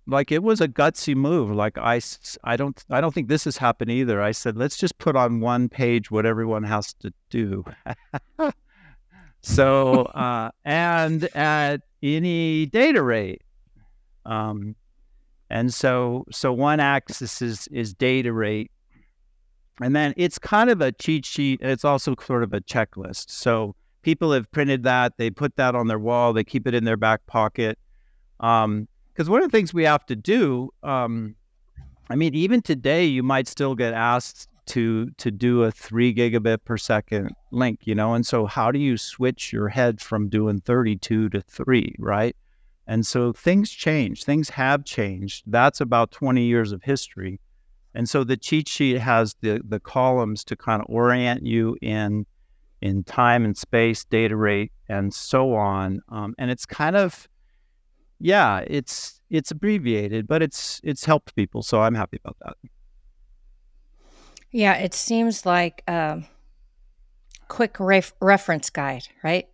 like 0.08 0.32
it 0.32 0.42
was 0.42 0.62
a 0.62 0.68
gutsy 0.68 1.16
move. 1.16 1.52
Like 1.52 1.78
I, 1.78 2.00
I 2.44 2.56
don't, 2.56 2.82
I 2.90 3.02
don't 3.02 3.14
think 3.14 3.28
this 3.28 3.44
has 3.44 3.58
happened 3.58 3.92
either. 3.92 4.22
I 4.22 4.32
said, 4.32 4.58
let's 4.58 4.78
just 4.78 4.98
put 4.98 5.18
on 5.18 5.42
one 5.42 5.68
page 5.68 6.10
what 6.10 6.26
everyone 6.26 6.64
has 6.64 6.94
to 6.96 7.14
do. 7.30 7.66
So, 9.42 10.04
uh, 10.04 10.52
and 10.66 11.24
at 11.36 11.82
any 12.04 12.68
data 12.68 13.02
rate. 13.02 13.42
Um, 14.26 14.76
and 15.50 15.74
so, 15.74 16.26
so 16.32 16.54
one 16.54 16.80
axis 16.80 17.42
is, 17.42 17.68
is 17.68 17.94
data 17.94 18.32
rate. 18.32 18.72
And 19.82 19.96
then 19.96 20.14
it's 20.16 20.38
kind 20.38 20.70
of 20.70 20.80
a 20.80 20.92
cheat 20.92 21.26
sheet. 21.26 21.60
It's 21.62 21.84
also 21.84 22.16
sort 22.24 22.44
of 22.44 22.54
a 22.54 22.62
checklist. 22.62 23.32
So 23.32 23.76
people 24.04 24.32
have 24.32 24.50
printed 24.52 24.84
that, 24.84 25.18
they 25.18 25.30
put 25.30 25.56
that 25.56 25.76
on 25.76 25.88
their 25.88 26.00
wall, 26.00 26.34
they 26.34 26.44
keep 26.44 26.68
it 26.68 26.74
in 26.74 26.84
their 26.84 26.98
back 26.98 27.26
pocket. 27.26 27.80
Because 28.38 28.66
um, 28.66 28.88
one 29.16 29.42
of 29.42 29.52
the 29.52 29.58
things 29.58 29.74
we 29.74 29.84
have 29.84 30.06
to 30.06 30.16
do, 30.16 30.70
um, 30.84 31.36
I 32.10 32.16
mean, 32.16 32.36
even 32.36 32.62
today, 32.62 33.06
you 33.06 33.24
might 33.24 33.48
still 33.48 33.74
get 33.74 33.94
asked 33.94 34.48
to 34.68 35.10
to 35.18 35.32
do 35.32 35.64
a 35.64 35.72
three 35.72 36.14
gigabit 36.14 36.64
per 36.66 36.78
second 36.78 37.32
link, 37.52 37.82
you 37.84 37.96
know. 37.96 38.14
And 38.14 38.26
so, 38.26 38.46
how 38.46 38.72
do 38.72 38.80
you 38.80 38.98
switch 38.98 39.52
your 39.52 39.70
head 39.70 40.02
from 40.02 40.30
doing 40.30 40.62
32 40.62 41.30
to 41.30 41.42
three, 41.42 41.96
right? 42.00 42.36
And 42.88 43.06
so 43.06 43.32
things 43.32 43.72
change. 43.72 44.24
Things 44.24 44.50
have 44.50 44.84
changed. 44.84 45.44
That's 45.48 45.80
about 45.80 46.12
20 46.12 46.44
years 46.44 46.72
of 46.72 46.84
history. 46.84 47.40
And 47.94 48.10
so 48.10 48.24
the 48.24 48.38
cheat 48.38 48.68
sheet 48.68 48.98
has 48.98 49.36
the 49.42 49.62
the 49.68 49.80
columns 49.80 50.44
to 50.46 50.56
kind 50.56 50.82
of 50.82 50.88
orient 50.90 51.46
you 51.46 51.78
in 51.82 52.26
in 52.82 53.04
time 53.04 53.46
and 53.46 53.56
space, 53.56 54.04
data 54.06 54.36
rate, 54.36 54.72
and 54.90 55.14
so 55.14 55.54
on. 55.54 56.02
Um, 56.10 56.34
and 56.38 56.50
it's 56.50 56.66
kind 56.66 56.96
of 56.96 57.28
yeah, 58.20 58.64
it's 58.68 59.20
it's 59.30 59.52
abbreviated, 59.52 60.28
but 60.28 60.42
it's 60.42 60.80
it's 60.84 61.06
helped 61.06 61.36
people. 61.36 61.64
So 61.64 61.82
I'm 61.82 61.96
happy 61.96 62.20
about 62.24 62.38
that. 62.44 62.58
Yeah, 64.52 64.76
it 64.76 64.94
seems 64.94 65.46
like 65.46 65.84
a 65.88 66.24
quick 67.48 67.80
ref- 67.80 68.14
reference 68.22 68.70
guide, 68.70 69.08
right? 69.24 69.48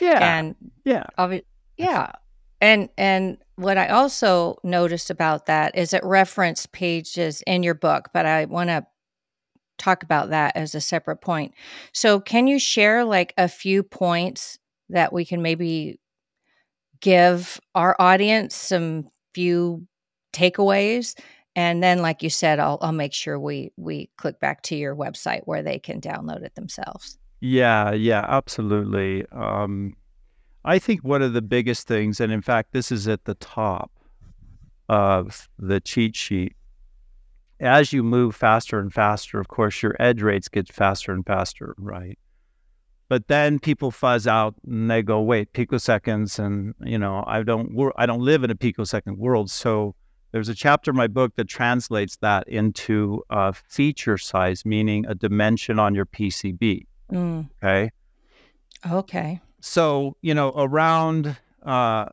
Yeah. 0.00 0.38
And 0.38 0.54
yeah. 0.84 1.04
Obvi- 1.18 1.44
yeah. 1.76 2.12
And 2.60 2.88
and 2.96 3.38
what 3.56 3.78
I 3.78 3.88
also 3.88 4.56
noticed 4.62 5.10
about 5.10 5.46
that 5.46 5.76
is 5.76 5.92
it 5.92 6.04
reference 6.04 6.66
pages 6.66 7.42
in 7.46 7.62
your 7.62 7.74
book, 7.74 8.10
but 8.12 8.26
I 8.26 8.44
want 8.46 8.68
to 8.68 8.86
talk 9.78 10.02
about 10.02 10.30
that 10.30 10.56
as 10.56 10.74
a 10.74 10.80
separate 10.80 11.20
point. 11.20 11.52
So, 11.92 12.20
can 12.20 12.46
you 12.46 12.58
share 12.58 13.04
like 13.04 13.34
a 13.36 13.48
few 13.48 13.82
points 13.82 14.58
that 14.88 15.12
we 15.12 15.24
can 15.24 15.42
maybe 15.42 16.00
give 17.00 17.60
our 17.74 17.96
audience 17.98 18.54
some 18.54 19.08
few 19.34 19.86
takeaways 20.32 21.18
and 21.56 21.82
then 21.82 22.00
like 22.02 22.22
you 22.22 22.30
said 22.30 22.60
i'll, 22.60 22.78
I'll 22.80 22.92
make 22.92 23.12
sure 23.12 23.40
we 23.40 23.72
we 23.76 24.08
click 24.16 24.38
back 24.38 24.62
to 24.64 24.76
your 24.76 24.94
website 24.94 25.40
where 25.46 25.62
they 25.62 25.80
can 25.80 26.00
download 26.00 26.42
it 26.44 26.54
themselves. 26.54 27.18
Yeah 27.40 27.92
yeah 27.92 28.24
absolutely. 28.28 29.26
Um, 29.32 29.96
i 30.64 30.78
think 30.78 31.02
one 31.02 31.22
of 31.22 31.32
the 31.32 31.42
biggest 31.42 31.88
things 31.88 32.20
and 32.20 32.30
in 32.30 32.42
fact 32.42 32.72
this 32.72 32.92
is 32.92 33.08
at 33.08 33.24
the 33.24 33.34
top 33.34 33.90
of 34.88 35.48
the 35.58 35.80
cheat 35.80 36.14
sheet 36.14 36.54
as 37.58 37.92
you 37.92 38.02
move 38.02 38.36
faster 38.36 38.78
and 38.78 38.92
faster 38.92 39.40
of 39.40 39.48
course 39.48 39.82
your 39.82 39.96
edge 39.98 40.22
rates 40.22 40.48
get 40.48 40.72
faster 40.72 41.10
and 41.12 41.26
faster 41.26 41.74
right? 41.78 42.18
But 43.08 43.28
then 43.28 43.60
people 43.60 43.92
fuzz 43.92 44.26
out 44.26 44.56
and 44.66 44.90
they 44.90 45.00
go 45.00 45.20
wait 45.20 45.52
picoseconds 45.52 46.40
and 46.40 46.74
you 46.84 46.98
know 46.98 47.22
i 47.26 47.42
don't 47.42 47.70
i 47.96 48.04
don't 48.04 48.20
live 48.20 48.42
in 48.42 48.50
a 48.50 48.56
picosecond 48.56 49.16
world 49.16 49.48
so 49.48 49.94
there's 50.32 50.48
a 50.48 50.54
chapter 50.54 50.90
in 50.90 50.96
my 50.96 51.06
book 51.06 51.34
that 51.36 51.48
translates 51.48 52.16
that 52.18 52.48
into 52.48 53.22
a 53.30 53.52
feature 53.52 54.18
size, 54.18 54.64
meaning 54.64 55.06
a 55.06 55.14
dimension 55.14 55.78
on 55.78 55.94
your 55.94 56.06
PCB. 56.06 56.86
Mm. 57.12 57.48
Okay. 57.62 57.90
Okay. 58.90 59.40
So 59.60 60.16
you 60.20 60.34
know 60.34 60.52
around 60.56 61.36
uh, 61.64 62.06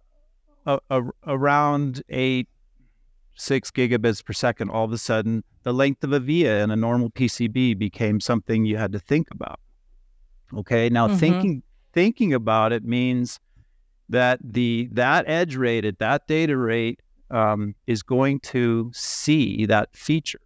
a, 0.66 0.80
a, 0.90 1.02
around 1.28 2.04
eight 2.10 2.48
six 3.36 3.72
gigabits 3.72 4.24
per 4.24 4.34
second, 4.34 4.70
all 4.70 4.86
of 4.86 4.94
a 4.94 4.98
sudden 4.98 5.44
the 5.64 5.74
length 5.74 6.04
of 6.04 6.14
a 6.14 6.20
via 6.20 6.64
in 6.64 6.72
a 6.72 6.76
normal 6.76 7.10
PCB 7.10 7.78
became 7.78 8.20
something 8.20 8.66
you 8.66 8.78
had 8.78 8.92
to 8.92 9.00
think 9.00 9.30
about. 9.32 9.60
Okay. 10.56 10.90
Now 10.90 11.08
mm-hmm. 11.08 11.18
thinking 11.18 11.64
thinking 11.94 12.34
about 12.34 12.72
it 12.72 12.84
means 12.84 13.40
that 14.10 14.40
the 14.44 14.90
that 14.92 15.26
edge 15.28 15.56
rate 15.56 15.86
at 15.86 16.00
that 16.00 16.28
data 16.28 16.56
rate 16.56 17.00
um, 17.34 17.76
is 17.88 18.04
going 18.04 18.40
to 18.40 18.92
see 18.94 19.66
that 19.66 19.90
feature. 19.96 20.40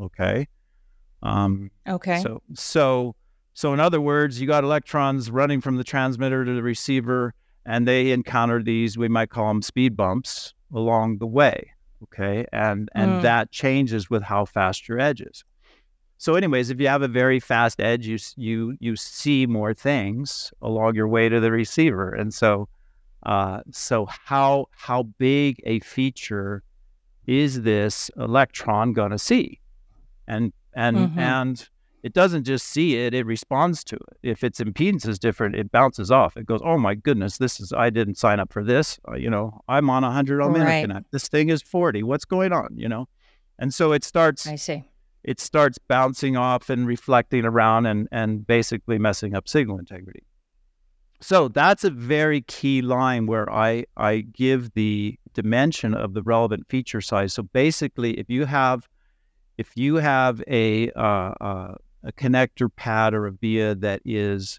Okay. 0.00 0.46
Um, 1.22 1.70
okay. 1.86 2.20
So 2.22 2.42
so 2.54 3.14
so 3.52 3.74
in 3.74 3.80
other 3.80 4.00
words, 4.00 4.40
you 4.40 4.46
got 4.46 4.64
electrons 4.64 5.30
running 5.30 5.60
from 5.60 5.76
the 5.76 5.84
transmitter 5.84 6.44
to 6.44 6.54
the 6.54 6.62
receiver, 6.62 7.34
and 7.66 7.86
they 7.86 8.12
encounter 8.12 8.62
these 8.62 8.96
we 8.96 9.08
might 9.08 9.30
call 9.30 9.48
them 9.48 9.60
speed 9.60 9.96
bumps 9.96 10.54
along 10.72 11.18
the 11.18 11.26
way. 11.26 11.72
Okay, 12.04 12.46
and 12.52 12.88
and 12.94 13.12
mm. 13.12 13.22
that 13.22 13.50
changes 13.50 14.08
with 14.08 14.22
how 14.22 14.46
fast 14.46 14.88
your 14.88 14.98
edge 14.98 15.20
is. 15.20 15.44
So, 16.16 16.34
anyways, 16.34 16.70
if 16.70 16.80
you 16.80 16.88
have 16.88 17.02
a 17.02 17.08
very 17.08 17.40
fast 17.40 17.80
edge, 17.80 18.06
you 18.06 18.18
you 18.36 18.76
you 18.80 18.96
see 18.96 19.46
more 19.46 19.74
things 19.74 20.52
along 20.62 20.94
your 20.94 21.08
way 21.08 21.28
to 21.28 21.40
the 21.40 21.50
receiver, 21.50 22.14
and 22.14 22.32
so 22.32 22.68
uh, 23.24 23.60
so 23.70 24.06
how 24.06 24.66
how 24.72 25.02
big 25.02 25.60
a 25.64 25.80
feature 25.80 26.62
is 27.26 27.62
this 27.62 28.10
electron 28.16 28.92
going 28.92 29.10
to 29.10 29.18
see? 29.18 29.60
And 30.26 30.52
and 30.74 30.96
mm-hmm. 30.96 31.18
and 31.18 31.68
it 32.02 32.14
doesn't 32.14 32.44
just 32.44 32.66
see 32.66 32.96
it; 32.96 33.12
it 33.12 33.26
responds 33.26 33.84
to 33.84 33.96
it. 33.96 34.18
If 34.22 34.42
its 34.42 34.60
impedance 34.60 35.06
is 35.06 35.18
different, 35.18 35.54
it 35.54 35.70
bounces 35.70 36.10
off. 36.10 36.36
It 36.36 36.46
goes, 36.46 36.60
"Oh 36.64 36.78
my 36.78 36.94
goodness, 36.94 37.38
this 37.38 37.60
is 37.60 37.72
I 37.72 37.90
didn't 37.90 38.16
sign 38.16 38.40
up 38.40 38.52
for 38.52 38.64
this. 38.64 38.98
Uh, 39.06 39.16
you 39.16 39.28
know, 39.28 39.60
I'm 39.68 39.90
on 39.90 40.02
100 40.02 40.40
ohm 40.40 40.54
right. 40.54 40.86
interconnect. 40.86 41.04
This 41.10 41.28
thing 41.28 41.50
is 41.50 41.62
40. 41.62 42.02
What's 42.02 42.24
going 42.24 42.52
on? 42.52 42.74
You 42.76 42.88
know?" 42.88 43.06
And 43.58 43.74
so 43.74 43.92
it 43.92 44.04
starts. 44.04 44.46
I 44.46 44.56
see. 44.56 44.84
It 45.22 45.38
starts 45.38 45.76
bouncing 45.76 46.38
off 46.38 46.70
and 46.70 46.86
reflecting 46.86 47.44
around 47.44 47.84
and 47.84 48.08
and 48.10 48.46
basically 48.46 48.98
messing 48.98 49.34
up 49.34 49.48
signal 49.48 49.78
integrity. 49.78 50.22
So 51.20 51.48
that's 51.48 51.84
a 51.84 51.90
very 51.90 52.40
key 52.42 52.80
line 52.80 53.26
where 53.26 53.50
I, 53.52 53.84
I 53.96 54.20
give 54.20 54.72
the 54.72 55.18
dimension 55.34 55.94
of 55.94 56.14
the 56.14 56.22
relevant 56.22 56.66
feature 56.68 57.00
size. 57.00 57.34
So 57.34 57.42
basically, 57.42 58.18
if 58.18 58.30
you 58.30 58.46
have 58.46 58.88
if 59.58 59.76
you 59.76 59.96
have 59.96 60.42
a 60.48 60.90
uh, 60.92 61.34
uh, 61.40 61.74
a 62.02 62.12
connector 62.12 62.74
pad 62.74 63.12
or 63.12 63.26
a 63.26 63.32
via 63.32 63.74
that 63.74 64.00
is 64.06 64.58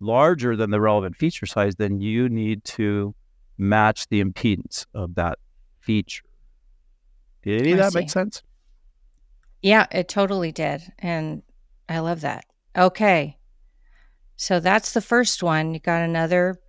larger 0.00 0.54
than 0.54 0.70
the 0.70 0.80
relevant 0.80 1.16
feature 1.16 1.46
size, 1.46 1.76
then 1.76 2.00
you 2.00 2.28
need 2.28 2.62
to 2.64 3.14
match 3.56 4.06
the 4.08 4.22
impedance 4.22 4.84
of 4.92 5.14
that 5.14 5.38
feature. 5.80 6.24
Did 7.42 7.62
any 7.62 7.72
of 7.72 7.78
that 7.78 7.94
make 7.94 8.10
sense? 8.10 8.42
Yeah, 9.62 9.86
it 9.90 10.08
totally 10.08 10.52
did. 10.52 10.82
And 10.98 11.42
I 11.88 12.00
love 12.00 12.20
that. 12.20 12.44
Okay. 12.76 13.38
So 14.36 14.60
that's 14.60 14.92
the 14.92 15.00
first 15.00 15.42
one. 15.42 15.74
You 15.74 15.80
got 15.80 16.02
another 16.02 16.60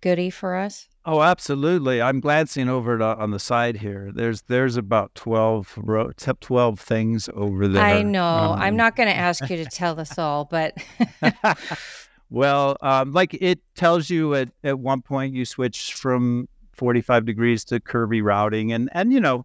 goodie 0.00 0.30
for 0.30 0.56
us? 0.56 0.88
Oh, 1.04 1.20
absolutely. 1.20 2.00
I'm 2.00 2.20
glancing 2.20 2.68
over 2.68 2.94
it 2.94 3.02
on 3.02 3.32
the 3.32 3.38
side 3.38 3.76
here. 3.76 4.12
There's 4.14 4.42
there's 4.42 4.76
about 4.76 5.14
12 5.16 5.74
ro- 5.78 6.12
12 6.12 6.80
things 6.80 7.28
over 7.34 7.66
there. 7.66 7.82
I 7.82 8.02
know. 8.02 8.24
Um, 8.24 8.60
I'm 8.60 8.76
not 8.76 8.94
going 8.94 9.08
to 9.08 9.16
ask 9.16 9.48
you 9.50 9.56
to 9.56 9.64
tell 9.70 9.98
us 9.98 10.16
all, 10.16 10.44
but 10.44 10.76
Well, 12.32 12.78
um, 12.80 13.12
like 13.12 13.34
it 13.34 13.60
tells 13.74 14.08
you 14.08 14.34
at, 14.34 14.48
at 14.64 14.78
one 14.78 15.02
point 15.02 15.34
you 15.34 15.44
switch 15.44 15.92
from 15.92 16.48
45 16.72 17.26
degrees 17.26 17.62
to 17.66 17.78
curvy 17.78 18.22
routing 18.22 18.72
and 18.72 18.88
and 18.92 19.12
you 19.12 19.20
know 19.20 19.44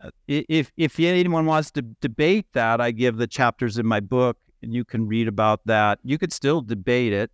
uh, 0.00 0.10
if 0.28 0.70
if 0.76 1.00
anyone 1.00 1.46
wants 1.46 1.72
to 1.72 1.82
debate 1.82 2.46
that, 2.52 2.80
I 2.80 2.92
give 2.92 3.16
the 3.16 3.26
chapters 3.26 3.78
in 3.78 3.86
my 3.86 3.98
book 3.98 4.38
and 4.62 4.72
you 4.74 4.84
can 4.84 5.06
read 5.06 5.28
about 5.28 5.60
that. 5.66 5.98
You 6.04 6.18
could 6.18 6.32
still 6.32 6.60
debate 6.60 7.12
it. 7.12 7.30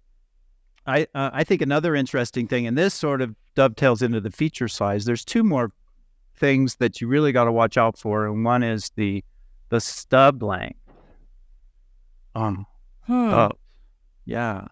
I 0.86 1.06
uh, 1.14 1.30
I 1.32 1.44
think 1.44 1.62
another 1.62 1.94
interesting 1.94 2.46
thing, 2.46 2.66
and 2.66 2.76
this 2.78 2.94
sort 2.94 3.20
of 3.20 3.34
dovetails 3.54 4.02
into 4.02 4.20
the 4.20 4.30
feature 4.30 4.68
size. 4.68 5.04
There's 5.04 5.24
two 5.24 5.42
more 5.42 5.72
things 6.36 6.76
that 6.76 7.00
you 7.00 7.08
really 7.08 7.32
got 7.32 7.44
to 7.44 7.52
watch 7.52 7.76
out 7.76 7.98
for, 7.98 8.26
and 8.26 8.44
one 8.44 8.62
is 8.62 8.90
the 8.96 9.24
the 9.68 9.80
stub 9.80 10.42
length. 10.42 10.78
Um, 12.34 12.66
Hmm. 13.06 13.28
stubs, 13.30 13.58
yeah, 14.26 14.66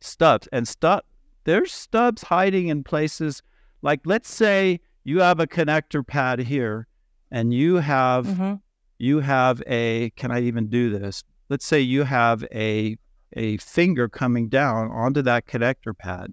stubs 0.00 0.48
and 0.52 0.66
stub. 0.66 1.04
There's 1.44 1.72
stubs 1.72 2.22
hiding 2.22 2.68
in 2.68 2.82
places 2.84 3.42
like 3.82 4.00
let's 4.04 4.32
say 4.32 4.80
you 5.04 5.20
have 5.20 5.38
a 5.38 5.46
connector 5.46 6.04
pad 6.06 6.40
here, 6.40 6.86
and 7.30 7.54
you 7.54 7.76
have 7.76 8.26
Mhm. 8.26 8.60
you 8.98 9.20
have 9.20 9.62
a 9.66 10.10
can 10.16 10.30
I 10.30 10.40
even 10.42 10.68
do 10.68 10.90
this? 10.90 11.22
Let's 11.48 11.66
say 11.66 11.80
you 11.80 12.04
have 12.04 12.44
a 12.52 12.96
a 13.36 13.56
finger 13.58 14.08
coming 14.08 14.48
down 14.48 14.90
onto 14.90 15.20
that 15.22 15.46
connector 15.46 15.96
pad. 15.96 16.32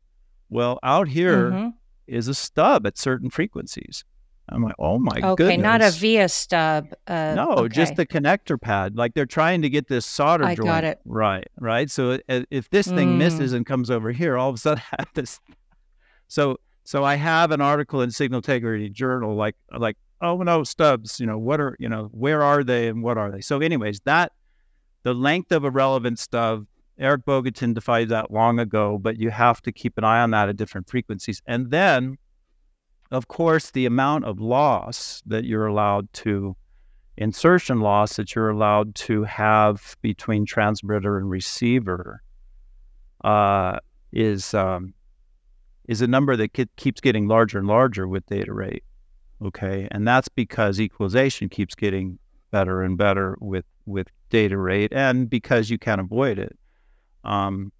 Well, 0.49 0.79
out 0.83 1.07
here 1.09 1.73
is 2.07 2.27
Mhm. 2.27 2.31
a 2.31 2.33
stub 2.33 2.85
at 2.87 2.97
certain 2.97 3.29
frequencies. 3.29 4.05
I'm 4.49 4.61
like, 4.63 4.75
oh 4.77 4.99
my 4.99 5.11
Okay, 5.17 5.25
goodness. 5.35 5.47
Okay, 5.53 5.57
not 5.57 5.81
a 5.81 5.91
via 5.91 6.29
stub. 6.29 6.93
Uh, 7.07 7.33
no, 7.35 7.67
just 7.67 7.95
the 7.95 8.05
connector 8.05 8.59
pad. 8.61 8.95
Like 8.95 9.13
they're 9.13 9.25
trying 9.25 9.61
to 9.63 9.69
get 9.69 9.87
this 9.87 10.05
solder 10.05 10.45
I 10.45 10.55
joint. 10.55 10.67
got 10.67 10.83
it. 10.83 10.99
Right, 11.05 11.47
right. 11.59 11.89
So 11.89 12.19
if 12.27 12.69
this 12.69 12.87
thing 12.91 13.13
Mm. 13.13 13.17
misses 13.17 13.53
and 13.53 13.65
comes 13.65 13.89
over 13.89 14.11
here, 14.11 14.37
all 14.37 14.49
of 14.49 14.55
a 14.55 14.59
sudden 14.59 14.83
I 14.91 14.95
have 14.99 15.07
this. 15.13 15.39
So 16.27 16.57
so 16.83 17.03
I 17.03 17.15
have 17.15 17.51
an 17.51 17.61
article 17.61 18.01
in 18.01 18.11
Signal 18.11 18.39
Integrity 18.39 18.89
Journal, 18.89 19.35
like 19.35 19.55
like 19.77 19.97
oh 20.21 20.37
no 20.43 20.63
stubs. 20.63 21.19
You 21.19 21.25
know 21.25 21.37
what 21.37 21.59
are 21.59 21.75
you 21.79 21.89
know 21.89 22.09
where 22.11 22.43
are 22.43 22.63
they 22.63 22.87
and 22.87 23.01
what 23.03 23.17
are 23.17 23.31
they? 23.31 23.41
So 23.41 23.59
anyways, 23.59 24.01
that 24.01 24.31
the 25.03 25.13
length 25.13 25.51
of 25.51 25.63
a 25.63 25.71
relevant 25.71 26.19
stub. 26.19 26.65
Eric 26.99 27.25
Bogatin 27.25 27.73
defined 27.73 28.11
that 28.11 28.31
long 28.31 28.59
ago, 28.59 28.97
but 28.97 29.17
you 29.17 29.31
have 29.31 29.61
to 29.63 29.71
keep 29.71 29.97
an 29.97 30.03
eye 30.03 30.21
on 30.21 30.31
that 30.31 30.49
at 30.49 30.57
different 30.57 30.87
frequencies. 30.87 31.41
And 31.47 31.71
then, 31.71 32.17
of 33.11 33.27
course, 33.27 33.71
the 33.71 33.85
amount 33.85 34.25
of 34.25 34.39
loss 34.39 35.23
that 35.25 35.43
you're 35.43 35.65
allowed 35.65 36.11
to 36.13 36.55
insertion 37.17 37.79
loss 37.79 38.15
that 38.15 38.35
you're 38.35 38.49
allowed 38.49 38.95
to 38.95 39.23
have 39.23 39.95
between 40.01 40.45
transmitter 40.45 41.17
and 41.17 41.29
receiver 41.29 42.23
uh, 43.23 43.77
is 44.11 44.53
um, 44.53 44.93
is 45.87 46.01
a 46.01 46.07
number 46.07 46.35
that 46.35 46.53
ke- 46.53 46.75
keeps 46.75 47.01
getting 47.01 47.27
larger 47.27 47.57
and 47.59 47.67
larger 47.67 48.07
with 48.07 48.25
data 48.27 48.53
rate. 48.53 48.83
Okay, 49.43 49.87
and 49.91 50.07
that's 50.07 50.29
because 50.29 50.79
equalization 50.79 51.49
keeps 51.49 51.75
getting 51.75 52.17
better 52.53 52.83
and 52.83 52.97
better 52.97 53.35
with 53.41 53.65
with 53.85 54.07
data 54.29 54.57
rate, 54.57 54.93
and 54.93 55.29
because 55.29 55.69
you 55.69 55.77
can't 55.77 55.99
avoid 55.99 56.37
it. 56.39 56.57
Um, 57.25 57.73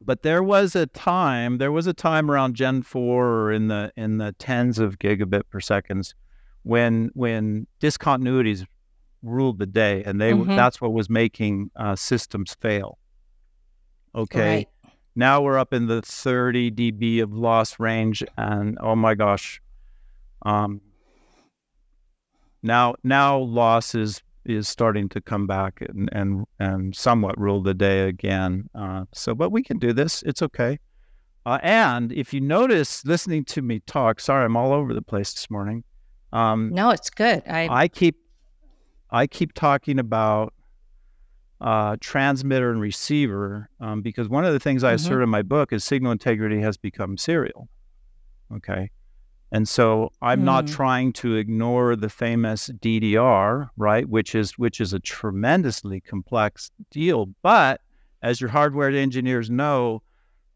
but 0.00 0.22
there 0.22 0.42
was 0.42 0.76
a 0.76 0.86
time, 0.86 1.56
there 1.58 1.72
was 1.72 1.86
a 1.86 1.94
time 1.94 2.30
around 2.30 2.54
Gen 2.54 2.82
four 2.82 3.26
or 3.26 3.50
in 3.52 3.68
the 3.68 3.90
in 3.96 4.18
the 4.18 4.32
tens 4.38 4.78
of 4.78 4.98
gigabit 4.98 5.42
per 5.50 5.60
seconds 5.60 6.14
when 6.62 7.10
when 7.14 7.66
discontinuities 7.80 8.66
ruled 9.22 9.58
the 9.58 9.66
day, 9.66 10.04
and 10.04 10.20
they 10.20 10.32
Mhm. 10.32 10.54
that's 10.54 10.80
what 10.80 10.92
was 10.92 11.08
making 11.08 11.70
uh, 11.74 11.96
systems 11.96 12.54
fail. 12.60 12.98
Okay, 14.14 14.56
Right. 14.56 14.68
now 15.16 15.40
we're 15.42 15.58
up 15.58 15.72
in 15.72 15.86
the 15.86 16.02
30 16.02 16.70
dB 16.70 17.20
of 17.22 17.32
loss 17.32 17.80
range, 17.80 18.22
and 18.36 18.78
oh 18.80 18.94
my 18.94 19.14
gosh, 19.14 19.60
um, 20.42 20.80
now 22.64 22.94
now 23.04 23.38
loss 23.38 23.94
is 23.94 24.22
is 24.44 24.68
starting 24.68 25.08
to 25.10 25.20
come 25.20 25.46
back 25.46 25.80
and 25.80 26.08
and, 26.12 26.44
and 26.58 26.94
somewhat 26.96 27.38
rule 27.38 27.62
the 27.62 27.74
day 27.74 28.08
again. 28.08 28.68
Uh, 28.74 29.04
so, 29.12 29.34
but 29.34 29.50
we 29.50 29.62
can 29.62 29.78
do 29.78 29.92
this. 29.92 30.22
It's 30.26 30.42
okay. 30.42 30.78
Uh, 31.46 31.58
and 31.62 32.10
if 32.12 32.32
you 32.34 32.40
notice, 32.40 33.04
listening 33.04 33.44
to 33.44 33.60
me 33.62 33.80
talk, 33.86 34.18
sorry, 34.18 34.44
I'm 34.46 34.56
all 34.56 34.72
over 34.72 34.94
the 34.94 35.02
place 35.02 35.32
this 35.32 35.50
morning. 35.50 35.84
Um, 36.32 36.70
No, 36.72 36.90
it's 36.90 37.10
good. 37.10 37.42
I, 37.46 37.68
I 37.70 37.88
keep 37.88 38.16
I 39.10 39.26
keep 39.26 39.52
talking 39.52 39.98
about 39.98 40.52
uh, 41.60 41.96
transmitter 42.00 42.70
and 42.70 42.80
receiver 42.80 43.68
um, 43.80 44.02
because 44.02 44.28
one 44.28 44.44
of 44.44 44.52
the 44.52 44.58
things 44.60 44.82
I 44.82 44.92
Mhm. 44.92 44.96
assert 44.96 45.22
in 45.22 45.28
my 45.28 45.42
book 45.42 45.72
is 45.72 45.84
signal 45.84 46.12
integrity 46.12 46.60
has 46.60 46.76
become 46.76 47.16
serial. 47.16 47.68
Okay. 48.54 48.90
And 49.52 49.68
so 49.68 50.10
I'm 50.20 50.44
not 50.44 50.64
Mm. 50.64 50.72
trying 50.72 51.12
to 51.14 51.36
ignore 51.36 51.94
the 51.94 52.08
famous 52.08 52.68
DDR, 52.80 53.70
right, 53.76 54.08
which 54.08 54.34
is 54.34 54.58
which 54.58 54.80
is 54.80 54.92
a 54.92 54.98
tremendously 54.98 56.00
complex 56.00 56.70
deal. 56.90 57.26
But 57.42 57.80
as 58.22 58.40
your 58.40 58.50
hardware 58.50 58.90
engineers 58.90 59.50
know, 59.50 60.02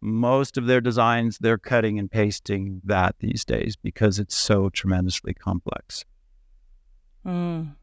most 0.00 0.56
of 0.56 0.66
their 0.66 0.80
designs 0.80 1.38
they're 1.38 1.58
cutting 1.58 1.98
and 1.98 2.10
pasting 2.10 2.80
that 2.84 3.14
these 3.20 3.44
days 3.44 3.76
because 3.76 4.18
it's 4.18 4.36
so 4.36 4.68
tremendously 4.70 5.34
complex. 5.34 6.04
Mm. 7.26 7.74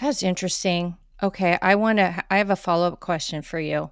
That's 0.00 0.22
interesting. 0.22 0.96
Okay, 1.22 1.58
I 1.60 1.74
want 1.74 1.98
to. 1.98 2.24
I 2.30 2.38
have 2.38 2.50
a 2.50 2.56
follow 2.56 2.88
up 2.88 3.00
question 3.00 3.42
for 3.42 3.60
you. 3.60 3.90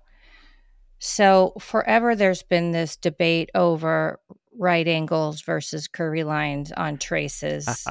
So, 0.99 1.53
forever 1.61 2.17
there's 2.17 2.43
been 2.43 2.73
this 2.73 2.97
debate 2.97 3.51
over 3.55 4.19
right 4.59 4.87
angles 4.87 5.41
versus 5.41 5.89
curvy 5.89 6.25
lines 6.25 6.73
on 6.73 6.99
traces. 6.99 7.87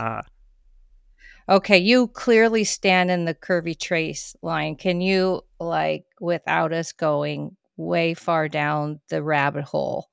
Okay, 1.50 1.78
you 1.78 2.10
clearly 2.10 2.66
stand 2.66 3.10
in 3.10 3.24
the 3.24 3.34
curvy 3.34 3.80
trace 3.80 4.36
line. 4.42 4.76
Can 4.76 5.00
you, 5.00 5.44
like, 5.62 6.06
without 6.20 6.74
us 6.74 6.92
going 6.92 7.56
way 7.78 8.14
far 8.14 8.50
down 8.50 9.00
the 9.08 9.24
rabbit 9.24 9.64
hole, 9.64 10.10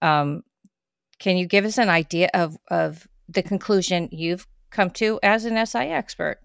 um, 0.00 0.42
can 1.20 1.36
you 1.36 1.46
give 1.46 1.64
us 1.64 1.78
an 1.78 1.88
idea 1.88 2.28
of 2.34 2.56
of 2.68 3.06
the 3.28 3.44
conclusion 3.44 4.08
you've 4.10 4.46
come 4.70 4.90
to 4.90 5.20
as 5.22 5.44
an 5.44 5.64
SI 5.64 5.78
expert? 5.78 6.40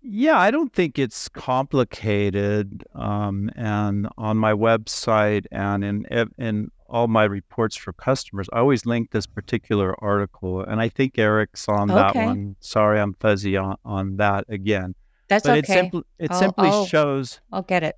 Yeah, 0.00 0.38
I 0.38 0.50
don't 0.50 0.72
think 0.72 0.98
it's 0.98 1.28
complicated. 1.28 2.84
Um, 2.94 3.50
and 3.54 4.08
on 4.16 4.38
my 4.38 4.54
website 4.54 5.44
and 5.52 5.84
in 5.84 6.06
in 6.38 6.70
all 6.88 7.08
my 7.08 7.24
reports 7.24 7.76
for 7.76 7.92
customers, 7.92 8.48
I 8.52 8.58
always 8.58 8.86
link 8.86 9.10
this 9.10 9.26
particular 9.26 9.94
article, 10.02 10.60
and 10.62 10.80
I 10.80 10.88
think 10.88 11.18
Eric's 11.18 11.68
on 11.68 11.88
that 11.88 12.14
one. 12.14 12.56
Sorry, 12.60 13.00
I'm 13.00 13.14
fuzzy 13.14 13.56
on, 13.56 13.76
on 13.84 14.16
that 14.16 14.44
again. 14.48 14.94
That's 15.28 15.44
but 15.46 15.58
it 15.58 15.64
okay. 15.64 15.74
simply 15.74 16.02
it 16.18 16.30
I'll- 16.30 16.38
simply 16.38 16.68
I'll- 16.68 16.86
shows 16.86 17.40
I'll 17.52 17.62
get 17.62 17.82
it. 17.82 17.96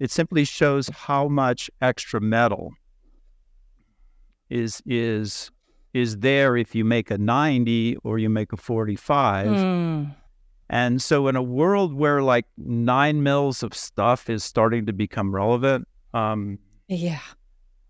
it 0.00 0.10
simply 0.10 0.44
shows 0.44 0.88
how 0.88 1.28
much 1.28 1.70
extra 1.80 2.20
metal 2.20 2.72
is 4.50 4.82
is 4.86 5.50
is 5.94 6.18
there 6.18 6.56
if 6.56 6.74
you 6.74 6.84
make 6.84 7.10
a 7.10 7.16
90 7.18 7.96
or 8.04 8.18
you 8.18 8.28
make 8.28 8.52
a 8.52 8.56
45 8.56 9.46
Mm, 9.46 10.14
and 10.68 11.00
so, 11.00 11.28
in 11.28 11.36
a 11.36 11.42
world 11.42 11.94
where 11.94 12.22
like 12.22 12.44
nine 12.58 13.22
mils 13.22 13.62
of 13.62 13.72
stuff 13.72 14.28
is 14.28 14.42
starting 14.42 14.86
to 14.86 14.92
become 14.92 15.32
relevant, 15.32 15.86
um, 16.12 16.58
yeah. 16.88 17.20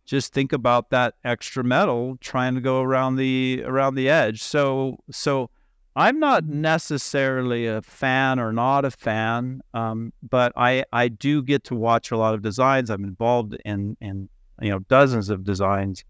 Just 0.07 0.33
think 0.33 0.53
about 0.53 0.91
that 0.91 1.15
extra 1.25 1.65
metal 1.65 2.17
trying 2.21 2.55
to 2.55 2.61
go 2.61 2.81
around 2.81 3.17
the 3.17 3.63
around 3.67 3.97
the 3.97 4.09
edge. 4.09 4.43
So, 4.43 4.99
so 5.11 5.51
I'm 5.97 6.19
not 6.19 6.45
necessarily 6.45 7.67
a 7.67 7.83
fan 7.83 8.39
or 8.39 8.53
not 8.53 8.85
a 8.85 8.91
fan, 8.91 9.61
um, 9.75 10.13
but 10.23 10.53
I 10.57 10.85
I 10.93 11.09
do 11.09 11.43
get 11.43 11.65
to 11.65 11.75
watch 11.75 12.11
a 12.11 12.17
lot 12.17 12.35
of 12.35 12.43
designs. 12.43 12.89
I'm 12.89 13.05
involved 13.05 13.57
in 13.65 13.97
in 14.01 14.29
you 14.61 14.71
know 14.71 14.79
dozens 14.81 15.29
of 15.29 15.45
designs. 15.45 16.05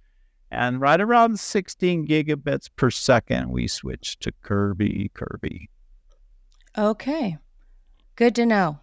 And 0.50 0.80
right 0.80 1.00
around 1.00 1.40
16 1.40 2.06
gigabits 2.06 2.70
per 2.76 2.88
second, 2.90 3.50
we 3.50 3.66
switch 3.66 4.16
to 4.20 4.32
Kirby, 4.42 5.10
Kirby. 5.12 5.68
Okay. 6.78 7.36
Good 8.14 8.34
to 8.36 8.46
know. 8.46 8.78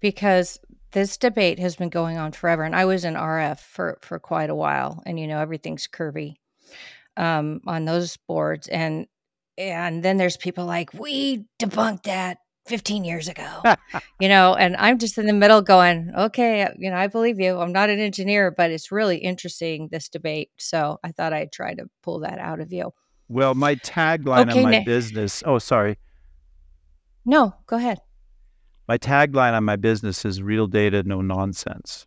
Because 0.00 0.58
this 0.92 1.16
debate 1.16 1.58
has 1.58 1.76
been 1.76 1.88
going 1.88 2.16
on 2.16 2.32
forever. 2.32 2.64
And 2.64 2.74
I 2.74 2.84
was 2.84 3.04
in 3.04 3.14
RF 3.14 3.60
for, 3.60 3.98
for 4.02 4.18
quite 4.18 4.50
a 4.50 4.54
while. 4.54 5.02
And 5.06 5.18
you 5.18 5.26
know, 5.26 5.40
everything's 5.40 5.86
curvy 5.88 6.36
um, 7.16 7.60
on 7.66 7.84
those 7.84 8.16
boards. 8.16 8.68
And 8.68 9.06
and 9.56 10.04
then 10.04 10.18
there's 10.18 10.36
people 10.36 10.66
like, 10.66 10.94
we 10.94 11.44
debunked 11.58 12.04
that 12.04 12.38
15 12.68 13.04
years 13.04 13.28
ago. 13.28 13.62
you 14.20 14.28
know, 14.28 14.54
and 14.54 14.76
I'm 14.76 14.98
just 14.98 15.18
in 15.18 15.26
the 15.26 15.32
middle 15.32 15.62
going, 15.62 16.12
okay, 16.16 16.68
you 16.78 16.90
know, 16.90 16.96
I 16.96 17.08
believe 17.08 17.40
you. 17.40 17.58
I'm 17.58 17.72
not 17.72 17.90
an 17.90 17.98
engineer, 17.98 18.52
but 18.56 18.70
it's 18.70 18.92
really 18.92 19.16
interesting 19.18 19.88
this 19.90 20.08
debate. 20.08 20.50
So 20.58 20.98
I 21.02 21.10
thought 21.10 21.32
I'd 21.32 21.50
try 21.50 21.74
to 21.74 21.86
pull 22.04 22.20
that 22.20 22.38
out 22.38 22.60
of 22.60 22.72
you. 22.72 22.92
Well, 23.28 23.54
my 23.54 23.74
tagline 23.74 24.48
Okay, 24.48 24.58
on 24.58 24.64
my 24.64 24.78
Na- 24.78 24.84
business. 24.84 25.42
Oh, 25.44 25.58
sorry. 25.58 25.98
No, 27.24 27.54
go 27.66 27.76
ahead. 27.76 27.98
My 28.88 28.96
tagline 28.98 29.52
on 29.52 29.64
my 29.64 29.76
business 29.76 30.24
is 30.24 30.42
real 30.42 30.66
data, 30.66 31.02
no 31.02 31.20
nonsense. 31.20 32.06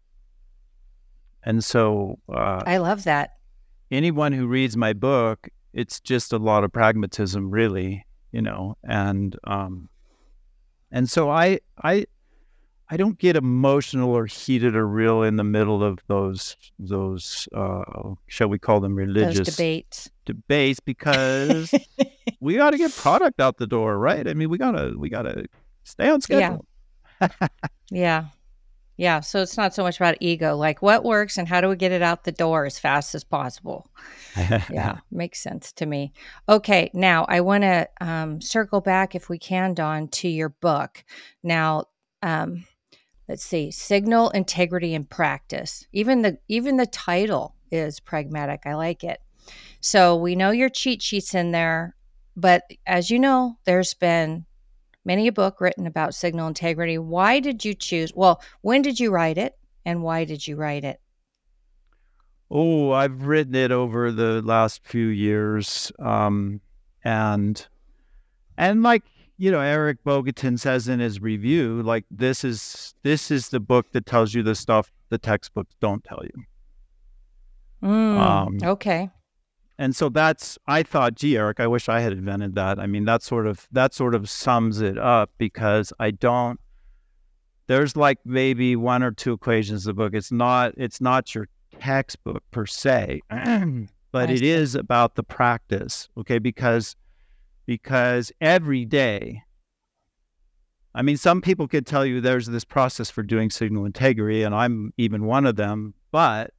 And 1.43 1.63
so, 1.63 2.19
uh, 2.27 2.63
I 2.65 2.77
love 2.77 3.03
that. 3.05 3.31
anyone 3.91 4.33
who 4.33 4.47
reads 4.47 4.75
my 4.75 4.93
book, 4.93 5.47
it's 5.73 5.99
just 5.99 6.33
a 6.33 6.37
lot 6.37 6.63
of 6.63 6.71
pragmatism, 6.73 7.49
really, 7.51 8.05
you 8.31 8.41
know. 8.41 8.77
And 8.83 9.37
um, 9.45 9.89
and 10.91 11.09
so 11.09 11.29
I 11.29 11.59
I 11.81 12.05
I 12.89 12.97
don't 12.97 13.17
get 13.17 13.35
emotional 13.35 14.09
or 14.09 14.25
heated 14.25 14.75
or 14.75 14.87
real 14.87 15.23
in 15.23 15.37
the 15.37 15.43
middle 15.43 15.83
of 15.83 15.99
those 16.07 16.57
those 16.77 17.47
uh, 17.55 17.83
shall 18.27 18.49
we 18.49 18.59
call 18.59 18.79
them 18.79 18.95
religious 18.95 19.37
those 19.47 19.55
debates 19.55 20.11
debates 20.25 20.79
because 20.79 21.73
we 22.39 22.55
got 22.55 22.71
to 22.71 22.77
get 22.77 22.91
product 22.95 23.39
out 23.39 23.57
the 23.57 23.67
door, 23.67 23.97
right? 23.97 24.27
I 24.27 24.33
mean, 24.33 24.49
we 24.49 24.57
gotta 24.57 24.93
we 24.97 25.09
gotta 25.09 25.45
stay 25.83 26.09
on 26.09 26.21
schedule. 26.21 26.65
Yeah. 27.91 28.27
yeah. 28.97 29.19
So 29.19 29.41
it's 29.41 29.57
not 29.57 29.73
so 29.73 29.83
much 29.83 29.97
about 29.97 30.17
ego, 30.21 30.55
like 30.55 30.81
what 30.81 31.03
works 31.03 31.37
and 31.37 31.47
how 31.47 31.59
do 31.59 31.67
we 31.67 31.75
get 31.75 31.91
it 31.91 32.01
out 32.01 32.23
the 32.23 32.31
door 32.31 32.65
as 32.65 32.79
fast 32.79 33.13
as 33.15 33.23
possible. 33.23 33.89
yeah. 34.69 34.99
Makes 35.11 35.43
sense 35.43 35.71
to 35.73 35.85
me. 35.85 36.13
Okay. 36.47 36.89
Now 36.93 37.25
I 37.27 37.41
want 37.41 37.63
to 37.63 37.89
um, 37.99 38.39
circle 38.39 38.79
back, 38.79 39.13
if 39.13 39.27
we 39.27 39.37
can, 39.37 39.73
Don, 39.73 40.07
to 40.09 40.29
your 40.29 40.49
book. 40.49 41.03
Now, 41.43 41.85
um, 42.23 42.65
let's 43.31 43.45
see 43.45 43.71
signal 43.71 44.29
integrity 44.31 44.93
and 44.93 45.09
practice 45.09 45.87
even 45.93 46.21
the 46.21 46.37
even 46.49 46.75
the 46.75 46.85
title 46.85 47.55
is 47.71 47.97
pragmatic 48.01 48.59
i 48.65 48.73
like 48.73 49.05
it 49.05 49.21
so 49.79 50.17
we 50.17 50.35
know 50.35 50.51
your 50.51 50.67
cheat 50.67 51.01
sheets 51.01 51.33
in 51.33 51.51
there 51.51 51.95
but 52.35 52.63
as 52.85 53.09
you 53.09 53.17
know 53.17 53.57
there's 53.63 53.93
been 53.93 54.45
many 55.05 55.27
a 55.27 55.31
book 55.31 55.59
written 55.61 55.87
about 55.87 56.13
signal 56.13 56.47
integrity 56.47 56.97
why 56.97 57.39
did 57.39 57.63
you 57.63 57.73
choose 57.73 58.13
well 58.15 58.41
when 58.61 58.81
did 58.81 58.99
you 58.99 59.11
write 59.11 59.37
it 59.37 59.57
and 59.85 60.03
why 60.03 60.23
did 60.23 60.47
you 60.47 60.55
write 60.55 60.83
it 60.83 60.99
oh 62.49 62.91
i've 62.91 63.23
written 63.23 63.55
it 63.55 63.71
over 63.71 64.11
the 64.11 64.41
last 64.43 64.85
few 64.85 65.07
years 65.07 65.91
um, 65.99 66.61
and 67.03 67.67
and 68.57 68.83
like 68.83 69.03
you 69.41 69.49
know, 69.49 69.59
Eric 69.59 70.03
Bogatin 70.03 70.59
says 70.59 70.87
in 70.87 70.99
his 70.99 71.19
review, 71.19 71.81
like 71.81 72.05
this 72.11 72.43
is 72.43 72.93
this 73.01 73.31
is 73.31 73.49
the 73.49 73.59
book 73.59 73.91
that 73.93 74.05
tells 74.05 74.35
you 74.35 74.43
the 74.43 74.53
stuff 74.53 74.91
the 75.09 75.17
textbooks 75.17 75.73
don't 75.81 76.03
tell 76.03 76.21
you. 76.23 76.43
Mm, 77.83 78.17
um, 78.19 78.57
okay. 78.63 79.09
And 79.81 79.95
so 79.95 80.09
that's 80.09 80.59
I 80.67 80.83
thought, 80.83 81.15
gee, 81.15 81.35
Eric, 81.35 81.59
I 81.59 81.65
wish 81.65 81.89
I 81.89 82.01
had 82.01 82.13
invented 82.13 82.53
that. 82.53 82.77
I 82.77 82.85
mean, 82.85 83.05
that 83.05 83.23
sort 83.23 83.47
of 83.47 83.67
that 83.71 83.95
sort 83.95 84.13
of 84.13 84.29
sums 84.29 84.79
it 84.79 84.95
up 84.99 85.31
because 85.39 85.91
I 85.99 86.11
don't. 86.11 86.59
There's 87.65 87.97
like 87.97 88.19
maybe 88.23 88.75
one 88.75 89.01
or 89.01 89.09
two 89.09 89.33
equations 89.33 89.87
of 89.87 89.95
the 89.95 90.03
book. 90.03 90.13
It's 90.13 90.31
not 90.31 90.75
it's 90.77 91.01
not 91.01 91.33
your 91.33 91.47
textbook 91.79 92.43
per 92.51 92.67
se, 92.67 93.21
but 94.11 94.29
it 94.29 94.43
is 94.43 94.75
about 94.75 95.15
the 95.15 95.23
practice. 95.23 96.09
Okay, 96.15 96.37
because 96.37 96.95
because 97.65 98.31
every 98.39 98.85
day, 98.85 99.41
I 100.93 101.01
mean, 101.01 101.17
some 101.17 101.41
people 101.41 101.67
could 101.67 101.87
tell 101.87 102.05
you 102.05 102.21
there's 102.21 102.45
this 102.45 102.65
process 102.65 103.09
for 103.09 103.23
doing 103.23 103.49
signal 103.49 103.85
integrity, 103.85 104.43
and 104.43 104.53
I'm 104.53 104.93
even 104.97 105.25
one 105.25 105.47
of 105.47 105.55
them, 105.55 105.95
but 106.11 106.53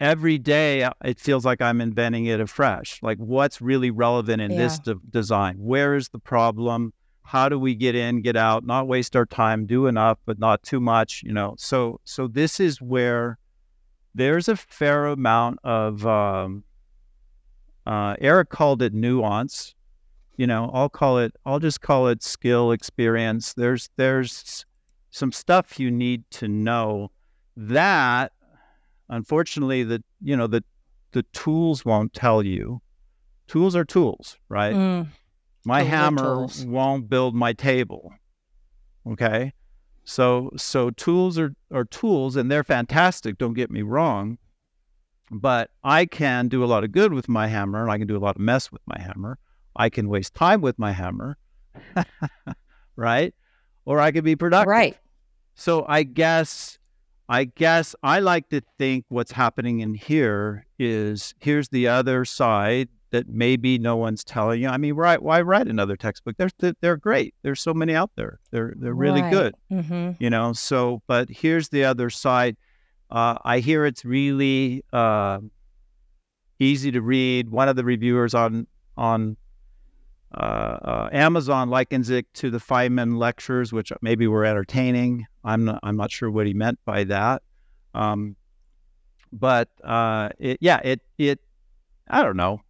every 0.00 0.38
day 0.38 0.82
uh, 0.82 0.92
it 1.04 1.20
feels 1.20 1.44
like 1.44 1.60
I'm 1.60 1.80
inventing 1.80 2.26
it 2.26 2.40
afresh. 2.40 2.98
Like, 3.02 3.18
what's 3.18 3.60
really 3.60 3.90
relevant 3.90 4.42
in 4.42 4.50
yeah. 4.50 4.58
this 4.58 4.78
de- 4.78 4.94
design? 5.10 5.56
Where 5.58 5.94
is 5.94 6.08
the 6.08 6.18
problem? 6.18 6.92
How 7.22 7.48
do 7.48 7.58
we 7.58 7.74
get 7.74 7.94
in, 7.94 8.22
get 8.22 8.36
out, 8.36 8.64
not 8.64 8.88
waste 8.88 9.14
our 9.14 9.26
time, 9.26 9.66
do 9.66 9.86
enough, 9.86 10.18
but 10.26 10.38
not 10.38 10.62
too 10.62 10.80
much, 10.80 11.22
you 11.24 11.32
know? 11.32 11.54
So, 11.58 12.00
so 12.04 12.26
this 12.26 12.58
is 12.58 12.80
where 12.80 13.38
there's 14.14 14.48
a 14.48 14.56
fair 14.56 15.06
amount 15.06 15.58
of, 15.62 16.04
um, 16.06 16.64
uh, 17.86 18.16
Eric 18.20 18.50
called 18.50 18.82
it 18.82 18.92
nuance 18.92 19.74
you 20.40 20.46
know 20.46 20.70
i'll 20.72 20.88
call 20.88 21.18
it 21.18 21.34
i'll 21.44 21.58
just 21.58 21.82
call 21.82 22.08
it 22.08 22.22
skill 22.22 22.72
experience 22.72 23.52
there's 23.52 23.90
there's 23.96 24.64
some 25.10 25.32
stuff 25.32 25.78
you 25.78 25.90
need 25.90 26.24
to 26.30 26.48
know 26.48 27.10
that 27.58 28.32
unfortunately 29.10 29.82
the 29.82 30.02
you 30.22 30.36
know 30.36 30.46
the 30.46 30.64
the 31.12 31.22
tools 31.32 31.84
won't 31.84 32.12
tell 32.12 32.42
you 32.42 32.80
tools 33.46 33.76
are 33.76 33.84
tools 33.84 34.38
right 34.48 34.74
mm, 34.74 35.06
my 35.64 35.82
hammer 35.82 36.46
won't 36.64 37.08
build 37.08 37.34
my 37.34 37.52
table 37.52 38.12
okay 39.06 39.52
so 40.04 40.50
so 40.56 40.90
tools 40.90 41.38
are 41.38 41.54
are 41.70 41.84
tools 41.84 42.36
and 42.36 42.50
they're 42.50 42.64
fantastic 42.64 43.36
don't 43.36 43.54
get 43.54 43.70
me 43.70 43.82
wrong 43.82 44.38
but 45.30 45.70
i 45.84 46.06
can 46.06 46.48
do 46.48 46.64
a 46.64 46.66
lot 46.66 46.84
of 46.84 46.92
good 46.92 47.12
with 47.12 47.28
my 47.28 47.46
hammer 47.46 47.82
and 47.82 47.90
i 47.90 47.98
can 47.98 48.06
do 48.06 48.16
a 48.16 48.18
lot 48.18 48.36
of 48.36 48.40
mess 48.40 48.72
with 48.72 48.82
my 48.86 48.98
hammer 48.98 49.38
I 49.76 49.88
can 49.88 50.08
waste 50.08 50.34
time 50.34 50.60
with 50.60 50.78
my 50.78 50.92
hammer, 50.92 51.38
right? 52.96 53.34
Or 53.84 54.00
I 54.00 54.12
could 54.12 54.24
be 54.24 54.36
productive. 54.36 54.68
Right. 54.68 54.96
So 55.54 55.84
I 55.88 56.02
guess 56.02 56.78
I 57.30 57.44
guess 57.44 57.94
I 58.02 58.18
like 58.18 58.48
to 58.48 58.60
think 58.76 59.04
what's 59.08 59.30
happening 59.30 59.80
in 59.80 59.94
here 59.94 60.66
is 60.80 61.32
here's 61.38 61.68
the 61.68 61.86
other 61.86 62.24
side 62.24 62.88
that 63.12 63.28
maybe 63.28 63.78
no 63.78 63.96
one's 63.96 64.24
telling 64.24 64.60
you. 64.60 64.68
I 64.68 64.76
mean, 64.78 64.96
why 64.96 65.16
why 65.16 65.40
write 65.42 65.68
another 65.68 65.96
textbook? 65.96 66.36
They're 66.36 66.74
they're 66.80 66.96
great. 66.96 67.34
There's 67.42 67.60
so 67.60 67.72
many 67.72 67.94
out 67.94 68.10
there. 68.16 68.40
They're 68.50 68.74
they're 68.76 68.94
really 68.94 69.22
right. 69.22 69.32
good. 69.32 69.54
Mm-hmm. 69.70 70.22
You 70.22 70.28
know. 70.28 70.52
So, 70.54 71.02
but 71.06 71.28
here's 71.30 71.68
the 71.68 71.84
other 71.84 72.10
side. 72.10 72.56
Uh, 73.10 73.38
I 73.44 73.60
hear 73.60 73.86
it's 73.86 74.04
really 74.04 74.84
uh, 74.92 75.38
easy 76.58 76.90
to 76.90 77.00
read. 77.00 77.48
One 77.48 77.68
of 77.68 77.76
the 77.76 77.84
reviewers 77.84 78.34
on 78.34 78.66
on 78.96 79.36
Amazon 80.38 81.70
likens 81.70 82.10
it 82.10 82.32
to 82.34 82.50
the 82.50 82.58
Feynman 82.58 83.18
lectures, 83.18 83.72
which 83.72 83.92
maybe 84.02 84.26
were 84.26 84.44
entertaining. 84.44 85.26
I'm 85.44 85.64
not, 85.64 85.80
I'm 85.82 85.96
not 85.96 86.10
sure 86.10 86.30
what 86.30 86.46
he 86.46 86.54
meant 86.54 86.78
by 86.84 87.04
that. 87.04 87.42
Um, 87.94 88.36
but 89.32 89.68
uh, 89.84 90.30
it, 90.38 90.58
yeah, 90.60 90.80
it 90.82 91.00
it 91.18 91.40
I 92.08 92.22
don't 92.22 92.36
know. 92.36 92.60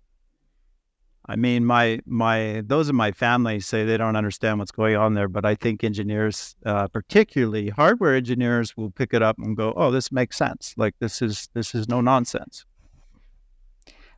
I 1.26 1.36
mean, 1.36 1.64
my 1.64 2.00
my 2.06 2.62
those 2.66 2.88
in 2.88 2.96
my 2.96 3.12
family 3.12 3.60
say 3.60 3.84
they 3.84 3.96
don't 3.96 4.16
understand 4.16 4.58
what's 4.58 4.72
going 4.72 4.96
on 4.96 5.14
there, 5.14 5.28
but 5.28 5.44
I 5.44 5.54
think 5.54 5.84
engineers, 5.84 6.56
uh, 6.66 6.88
particularly 6.88 7.68
hardware 7.68 8.16
engineers, 8.16 8.76
will 8.76 8.90
pick 8.90 9.14
it 9.14 9.22
up 9.22 9.38
and 9.38 9.56
go, 9.56 9.72
"Oh, 9.76 9.90
this 9.90 10.10
makes 10.10 10.36
sense. 10.36 10.74
Like 10.76 10.94
this 10.98 11.22
is 11.22 11.48
this 11.54 11.74
is 11.74 11.88
no 11.88 12.00
nonsense." 12.00 12.64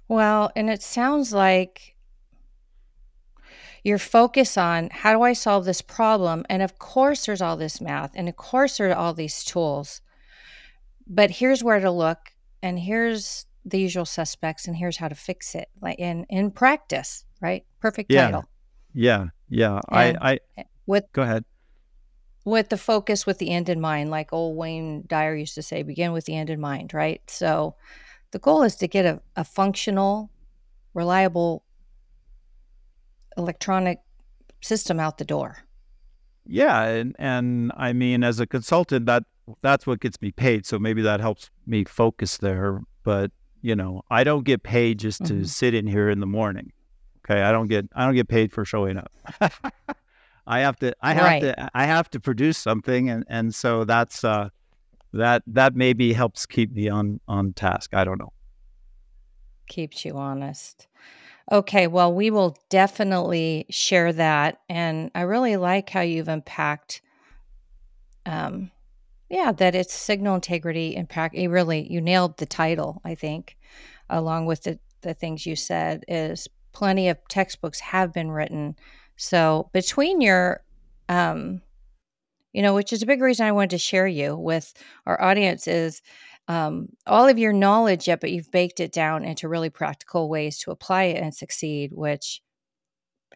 Well, 0.08 0.50
and 0.56 0.70
it 0.70 0.82
sounds 0.82 1.32
like 1.32 1.91
your 3.82 3.98
focus 3.98 4.56
on 4.56 4.90
how 4.90 5.12
do 5.12 5.22
I 5.22 5.32
solve 5.32 5.64
this 5.64 5.82
problem? 5.82 6.44
And 6.48 6.62
of 6.62 6.78
course, 6.78 7.26
there's 7.26 7.42
all 7.42 7.56
this 7.56 7.80
math, 7.80 8.12
and 8.14 8.28
of 8.28 8.36
course, 8.36 8.78
there 8.78 8.90
are 8.90 8.94
all 8.94 9.14
these 9.14 9.44
tools. 9.44 10.00
But 11.06 11.30
here's 11.30 11.64
where 11.64 11.80
to 11.80 11.90
look, 11.90 12.32
and 12.62 12.78
here's 12.78 13.46
the 13.64 13.78
usual 13.78 14.04
suspects, 14.04 14.66
and 14.66 14.76
here's 14.76 14.96
how 14.96 15.08
to 15.08 15.14
fix 15.14 15.54
it, 15.54 15.68
like 15.80 15.98
in 15.98 16.24
in 16.28 16.50
practice, 16.50 17.24
right? 17.40 17.64
Perfect 17.80 18.12
yeah. 18.12 18.24
title. 18.26 18.44
Yeah, 18.94 19.26
yeah. 19.48 19.80
And 19.90 20.18
I, 20.20 20.38
I 20.56 20.64
with 20.86 21.04
go 21.12 21.22
ahead 21.22 21.44
with 22.44 22.68
the 22.68 22.76
focus 22.76 23.26
with 23.26 23.38
the 23.38 23.50
end 23.50 23.68
in 23.68 23.80
mind, 23.80 24.10
like 24.10 24.32
old 24.32 24.56
Wayne 24.56 25.04
Dyer 25.06 25.34
used 25.34 25.54
to 25.54 25.62
say, 25.62 25.82
begin 25.82 26.12
with 26.12 26.24
the 26.24 26.36
end 26.36 26.50
in 26.50 26.60
mind, 26.60 26.92
right? 26.92 27.22
So 27.28 27.76
the 28.32 28.38
goal 28.38 28.62
is 28.62 28.76
to 28.76 28.88
get 28.88 29.04
a, 29.04 29.20
a 29.36 29.44
functional, 29.44 30.30
reliable 30.94 31.64
electronic 33.36 33.98
system 34.60 35.00
out 35.00 35.18
the 35.18 35.24
door. 35.24 35.58
Yeah, 36.46 36.82
and 36.82 37.14
and 37.18 37.72
I 37.76 37.92
mean, 37.92 38.24
as 38.24 38.40
a 38.40 38.46
consultant, 38.46 39.06
that 39.06 39.24
that's 39.60 39.86
what 39.86 40.00
gets 40.00 40.20
me 40.20 40.32
paid. 40.32 40.66
So 40.66 40.78
maybe 40.78 41.02
that 41.02 41.20
helps 41.20 41.50
me 41.66 41.84
focus 41.84 42.38
there. 42.38 42.80
But 43.04 43.30
you 43.60 43.76
know, 43.76 44.02
I 44.10 44.24
don't 44.24 44.44
get 44.44 44.62
paid 44.62 44.98
just 44.98 45.24
to 45.26 45.34
mm-hmm. 45.34 45.44
sit 45.44 45.74
in 45.74 45.86
here 45.86 46.08
in 46.08 46.20
the 46.20 46.26
morning. 46.26 46.72
Okay, 47.24 47.42
I 47.42 47.52
don't 47.52 47.68
get 47.68 47.88
I 47.94 48.04
don't 48.04 48.14
get 48.14 48.28
paid 48.28 48.52
for 48.52 48.64
showing 48.64 48.96
up. 48.96 49.12
I 50.46 50.60
have 50.60 50.76
to 50.80 50.94
I 51.00 51.12
have 51.14 51.24
right. 51.24 51.40
to 51.42 51.70
I 51.74 51.84
have 51.84 52.10
to 52.10 52.20
produce 52.20 52.58
something, 52.58 53.08
and 53.08 53.24
and 53.28 53.54
so 53.54 53.84
that's 53.84 54.24
uh 54.24 54.48
that 55.12 55.42
that 55.46 55.76
maybe 55.76 56.12
helps 56.12 56.46
keep 56.46 56.72
me 56.72 56.88
on 56.88 57.20
on 57.28 57.52
task. 57.52 57.94
I 57.94 58.04
don't 58.04 58.18
know. 58.18 58.32
Keeps 59.68 60.04
you 60.04 60.16
honest. 60.16 60.88
Okay, 61.52 61.86
well, 61.86 62.14
we 62.14 62.30
will 62.30 62.56
definitely 62.70 63.66
share 63.68 64.10
that. 64.14 64.60
And 64.70 65.10
I 65.14 65.20
really 65.20 65.58
like 65.58 65.90
how 65.90 66.00
you've 66.00 66.28
unpacked, 66.28 67.02
um, 68.24 68.70
yeah, 69.28 69.52
that 69.52 69.74
it's 69.74 69.92
signal 69.92 70.34
integrity 70.34 70.96
impact. 70.96 71.34
You 71.34 71.50
really, 71.50 71.86
you 71.92 72.00
nailed 72.00 72.38
the 72.38 72.46
title, 72.46 73.02
I 73.04 73.14
think, 73.14 73.58
along 74.08 74.46
with 74.46 74.62
the, 74.62 74.78
the 75.02 75.12
things 75.12 75.44
you 75.44 75.54
said, 75.54 76.04
is 76.08 76.48
plenty 76.72 77.10
of 77.10 77.18
textbooks 77.28 77.80
have 77.80 78.14
been 78.14 78.30
written. 78.30 78.74
So 79.16 79.68
between 79.74 80.22
your, 80.22 80.64
um, 81.10 81.60
you 82.54 82.62
know, 82.62 82.74
which 82.74 82.94
is 82.94 83.02
a 83.02 83.06
big 83.06 83.20
reason 83.20 83.46
I 83.46 83.52
wanted 83.52 83.70
to 83.70 83.78
share 83.78 84.06
you 84.06 84.36
with 84.36 84.72
our 85.04 85.20
audience 85.20 85.68
is 85.68 86.00
um, 86.48 86.88
all 87.06 87.28
of 87.28 87.38
your 87.38 87.52
knowledge 87.52 88.08
yet, 88.08 88.20
but 88.20 88.30
you've 88.32 88.50
baked 88.50 88.80
it 88.80 88.92
down 88.92 89.24
into 89.24 89.48
really 89.48 89.70
practical 89.70 90.28
ways 90.28 90.58
to 90.60 90.70
apply 90.70 91.04
it 91.04 91.22
and 91.22 91.34
succeed, 91.34 91.92
which 91.92 92.42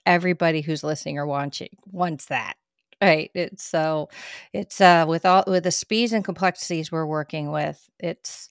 everybody 0.05 0.61
who's 0.61 0.85
listening 0.85 1.19
or 1.19 1.27
watching 1.27 1.71
wants 1.91 2.27
that. 2.27 2.55
Right. 3.03 3.31
It's 3.35 3.65
so 3.65 4.09
it's 4.55 4.81
uh 4.81 5.05
with 5.07 5.27
all 5.27 5.45
with 5.47 5.65
the 5.65 5.71
speeds 5.71 6.13
and 6.13 6.25
complexities 6.25 6.91
we're 6.91 7.05
working 7.07 7.51
with, 7.51 7.89
it's 8.01 8.49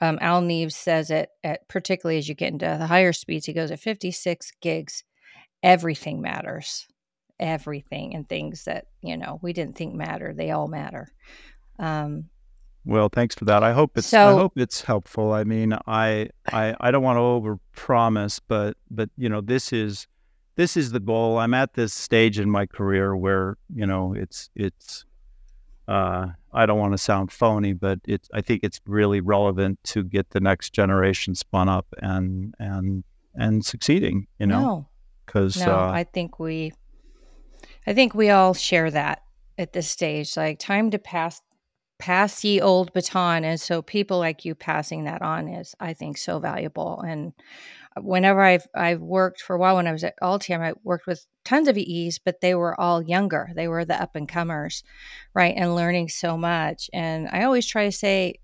um 0.00 0.18
Al 0.22 0.42
Neves 0.42 0.72
says 0.72 1.10
it 1.10 1.30
at 1.44 1.68
particularly 1.68 2.18
as 2.18 2.28
you 2.28 2.34
get 2.34 2.52
into 2.52 2.76
the 2.78 2.86
higher 2.86 3.12
speeds, 3.12 3.46
he 3.46 3.52
goes 3.52 3.70
at 3.70 3.80
56 3.80 4.52
gigs, 4.62 5.04
everything 5.62 6.20
matters. 6.22 6.86
Everything 7.40 8.14
and 8.14 8.28
things 8.28 8.64
that, 8.64 8.86
you 9.02 9.16
know, 9.16 9.40
we 9.42 9.52
didn't 9.52 9.76
think 9.76 9.94
matter, 9.94 10.32
they 10.34 10.50
all 10.52 10.68
matter. 10.68 11.12
Um 11.78 12.30
Well, 12.86 13.08
thanks 13.08 13.34
for 13.34 13.46
that. 13.46 13.62
I 13.62 13.72
hope 13.72 13.96
it's 13.96 14.12
I 14.12 14.32
hope 14.32 14.52
it's 14.56 14.82
helpful. 14.82 15.32
I 15.32 15.44
mean, 15.44 15.72
I 15.86 16.28
I 16.52 16.74
I 16.80 16.90
don't 16.90 17.02
want 17.02 17.16
to 17.16 17.20
overpromise, 17.20 18.40
but 18.46 18.76
but 18.90 19.08
you 19.16 19.28
know, 19.28 19.40
this 19.40 19.72
is 19.72 20.06
this 20.56 20.76
is 20.76 20.92
the 20.92 21.00
goal. 21.00 21.38
I'm 21.38 21.54
at 21.54 21.74
this 21.74 21.92
stage 21.94 22.38
in 22.38 22.50
my 22.50 22.66
career 22.66 23.16
where, 23.16 23.56
you 23.74 23.86
know, 23.86 24.14
it's 24.14 24.50
it's 24.54 25.04
uh 25.88 26.28
I 26.52 26.66
don't 26.66 26.78
want 26.78 26.92
to 26.92 26.98
sound 26.98 27.32
phony, 27.32 27.72
but 27.72 28.00
it's 28.06 28.28
I 28.34 28.42
think 28.42 28.62
it's 28.62 28.80
really 28.86 29.20
relevant 29.20 29.82
to 29.84 30.04
get 30.04 30.30
the 30.30 30.40
next 30.40 30.74
generation 30.74 31.34
spun 31.34 31.68
up 31.68 31.86
and 31.98 32.54
and 32.58 33.02
and 33.34 33.64
succeeding, 33.64 34.26
you 34.38 34.46
know, 34.46 34.60
no. 34.60 34.88
because 35.24 35.56
No, 35.56 35.72
uh 35.74 35.90
I 35.90 36.04
think 36.04 36.38
we 36.38 36.72
I 37.86 37.94
think 37.94 38.14
we 38.14 38.28
all 38.28 38.52
share 38.52 38.90
that 38.90 39.22
at 39.56 39.72
this 39.72 39.88
stage. 39.88 40.36
Like 40.36 40.58
time 40.58 40.90
to 40.90 40.98
pass 40.98 41.40
pass 41.98 42.40
the 42.40 42.60
old 42.60 42.92
baton. 42.92 43.44
And 43.44 43.60
so 43.60 43.82
people 43.82 44.18
like 44.18 44.44
you 44.44 44.54
passing 44.54 45.04
that 45.04 45.22
on 45.22 45.48
is 45.48 45.74
I 45.80 45.94
think 45.94 46.18
so 46.18 46.38
valuable. 46.38 47.00
And 47.00 47.32
uh, 47.96 48.02
whenever 48.02 48.40
I've 48.40 48.66
I've 48.74 49.00
worked 49.00 49.40
for 49.40 49.54
a 49.54 49.58
while 49.58 49.76
when 49.76 49.86
I 49.86 49.92
was 49.92 50.04
at 50.04 50.14
Altium, 50.22 50.60
I 50.60 50.74
worked 50.82 51.06
with 51.06 51.26
tons 51.44 51.68
of 51.68 51.78
EEs, 51.78 52.18
but 52.18 52.40
they 52.40 52.54
were 52.54 52.78
all 52.80 53.02
younger. 53.02 53.50
They 53.54 53.68
were 53.68 53.84
the 53.84 54.00
up 54.00 54.16
and 54.16 54.28
comers, 54.28 54.82
right? 55.34 55.54
And 55.56 55.74
learning 55.74 56.08
so 56.08 56.36
much. 56.36 56.90
And 56.92 57.28
I 57.30 57.44
always 57.44 57.66
try 57.66 57.84
to 57.84 57.92
say, 57.92 58.40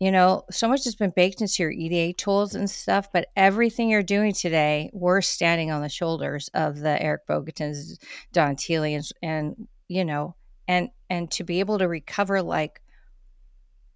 you 0.00 0.10
know, 0.10 0.42
so 0.50 0.68
much 0.68 0.84
has 0.84 0.96
been 0.96 1.12
baked 1.14 1.40
into 1.40 1.62
your 1.62 1.70
EDA 1.70 2.14
tools 2.14 2.54
and 2.54 2.68
stuff, 2.68 3.08
but 3.12 3.28
everything 3.36 3.88
you're 3.88 4.02
doing 4.02 4.34
today, 4.34 4.90
we're 4.92 5.20
standing 5.20 5.70
on 5.70 5.82
the 5.82 5.88
shoulders 5.88 6.50
of 6.52 6.80
the 6.80 7.00
Eric 7.00 7.26
Bogatins, 7.28 7.96
Don 8.32 8.56
Telians, 8.56 9.12
and 9.22 9.68
you 9.88 10.04
know, 10.04 10.34
and 10.66 10.90
and 11.14 11.30
to 11.30 11.44
be 11.44 11.60
able 11.60 11.78
to 11.78 11.86
recover 11.86 12.42
like 12.42 12.82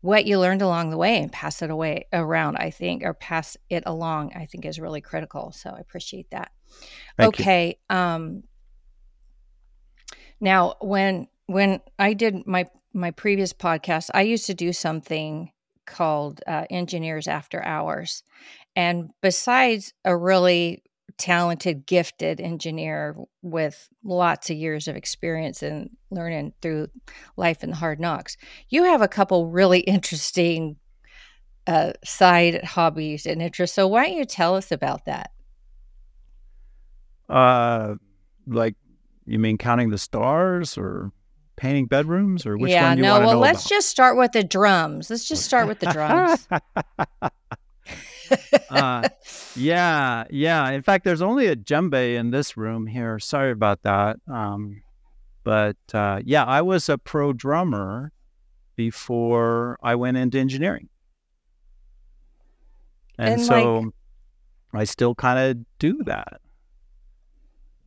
what 0.00 0.24
you 0.24 0.38
learned 0.38 0.62
along 0.62 0.90
the 0.90 0.96
way 0.96 1.20
and 1.20 1.32
pass 1.32 1.60
it 1.62 1.70
away 1.70 2.06
around, 2.12 2.56
I 2.56 2.70
think, 2.70 3.02
or 3.02 3.12
pass 3.12 3.56
it 3.68 3.82
along, 3.84 4.32
I 4.36 4.46
think 4.46 4.64
is 4.64 4.78
really 4.78 5.00
critical. 5.00 5.50
So 5.50 5.70
I 5.70 5.80
appreciate 5.80 6.30
that. 6.30 6.52
thank 7.16 7.38
you. 7.38 7.42
Okay. 7.42 7.78
Um 7.90 8.44
now 10.40 10.74
when 10.80 11.26
when 11.46 11.80
I 11.98 12.12
did 12.14 12.46
my 12.46 12.66
my 12.94 13.10
previous 13.10 13.52
podcast, 13.52 14.10
I 14.14 14.22
used 14.22 14.46
to 14.46 14.54
do 14.54 14.72
something 14.72 15.50
called 15.86 16.40
uh, 16.46 16.64
Engineers 16.70 17.26
After 17.26 17.64
Hours, 17.64 18.22
and 18.76 19.10
besides 19.22 19.92
a 20.04 20.16
really 20.16 20.82
talented, 21.18 21.86
gifted 21.86 22.40
engineer 22.40 23.16
with 23.42 23.88
lots 24.04 24.50
of 24.50 24.56
years 24.56 24.88
of 24.88 24.96
experience 24.96 25.62
and 25.62 25.90
learning 26.10 26.52
through 26.62 26.88
life 27.36 27.62
and 27.62 27.72
the 27.72 27.76
hard 27.76 28.00
knocks, 28.00 28.36
you 28.70 28.84
have 28.84 29.02
a 29.02 29.08
couple 29.08 29.48
really 29.48 29.80
interesting 29.86 30.76
uh, 31.66 31.92
side 32.04 32.64
hobbies 32.64 33.26
and 33.26 33.42
interests. 33.42 33.74
So 33.76 33.86
why 33.86 34.06
don't 34.06 34.16
you 34.16 34.24
tell 34.24 34.54
us 34.54 34.72
about 34.72 35.04
that? 35.04 35.30
Uh 37.28 37.96
like 38.46 38.74
you 39.26 39.38
mean 39.38 39.58
counting 39.58 39.90
the 39.90 39.98
stars 39.98 40.78
or 40.78 41.12
painting 41.56 41.86
bedrooms 41.86 42.46
or 42.46 42.56
which 42.56 42.72
Yeah, 42.72 42.84
one 42.84 42.96
do 42.96 43.00
you 43.00 43.04
no, 43.04 43.12
want 43.12 43.22
to 43.22 43.26
well, 43.26 43.34
know 43.34 43.40
let's 43.40 43.60
about? 43.62 43.68
just 43.68 43.88
start 43.88 44.16
with 44.16 44.32
the 44.32 44.44
drums. 44.44 45.10
Let's 45.10 45.28
just 45.28 45.44
start 45.44 45.68
with 45.68 45.80
the 45.80 45.86
drums. 45.88 46.48
uh, 48.70 49.08
yeah, 49.54 50.24
yeah. 50.30 50.70
In 50.70 50.82
fact, 50.82 51.04
there's 51.04 51.22
only 51.22 51.46
a 51.46 51.56
djembe 51.56 52.16
in 52.16 52.30
this 52.30 52.56
room 52.56 52.86
here. 52.86 53.18
Sorry 53.18 53.50
about 53.52 53.82
that. 53.82 54.18
Um, 54.28 54.82
but 55.44 55.76
uh, 55.94 56.20
yeah, 56.24 56.44
I 56.44 56.62
was 56.62 56.88
a 56.88 56.98
pro 56.98 57.32
drummer 57.32 58.12
before 58.76 59.78
I 59.82 59.94
went 59.94 60.16
into 60.16 60.38
engineering, 60.38 60.88
and 63.18 63.34
and 63.34 63.46
like 63.46 63.74
so 63.76 63.92
I 64.72 64.84
still 64.84 65.14
kind 65.14 65.38
of 65.38 65.64
do 65.78 66.02
that. 66.04 66.40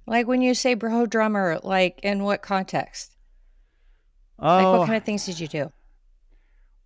like 0.07 0.27
when 0.27 0.41
you 0.41 0.53
say 0.53 0.75
pro 0.75 1.05
drummer, 1.05 1.59
like 1.63 1.99
in 2.03 2.23
what 2.23 2.41
context? 2.41 3.15
Like 4.55 4.69
what 4.69 4.81
Oh, 4.81 4.85
kind 4.85 4.97
of 4.97 5.03
things 5.03 5.25
did 5.25 5.39
you 5.39 5.47
do? 5.47 5.71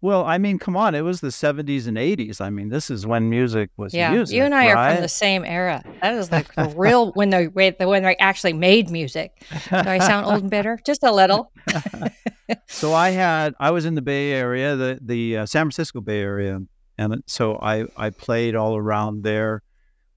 Well, 0.05 0.23
I 0.23 0.37
mean, 0.37 0.59
come 0.59 0.77
on, 0.77 0.93
it 0.93 1.01
was 1.01 1.19
the 1.21 1.29
70s 1.29 1.87
and 1.87 1.97
80s. 1.97 2.39
I 2.39 2.51
mean, 2.51 2.69
this 2.69 2.91
is 2.91 3.07
when 3.07 3.27
music 3.27 3.71
was 3.75 3.91
Yeah, 3.91 4.13
you 4.13 4.43
and 4.43 4.53
I 4.53 4.67
are 4.67 4.93
from 4.93 5.01
the 5.01 5.09
same 5.09 5.43
era. 5.43 5.83
That 6.03 6.13
is 6.13 6.31
like 6.31 6.53
the 6.53 6.71
real 6.77 7.11
when 7.13 7.31
they 7.31 7.47
the 7.47 7.87
when 7.87 8.03
they 8.03 8.15
actually 8.17 8.53
made 8.53 8.91
music. 8.91 9.31
Do 9.71 9.77
I 9.77 9.97
sound 9.97 10.27
old 10.27 10.41
and 10.43 10.51
bitter? 10.51 10.79
Just 10.85 11.03
a 11.03 11.11
little. 11.11 11.51
So 12.67 12.93
I 12.93 13.09
had 13.09 13.55
I 13.59 13.71
was 13.71 13.85
in 13.85 13.95
the 13.95 14.03
Bay 14.03 14.31
Area, 14.31 14.75
the 14.75 14.99
the 15.01 15.37
uh, 15.37 15.45
San 15.47 15.63
Francisco 15.63 15.99
Bay 15.99 16.19
Area, 16.19 16.59
and 16.95 17.23
so 17.25 17.55
I 17.55 17.85
I 17.97 18.11
played 18.11 18.55
all 18.55 18.77
around 18.77 19.23
there. 19.23 19.63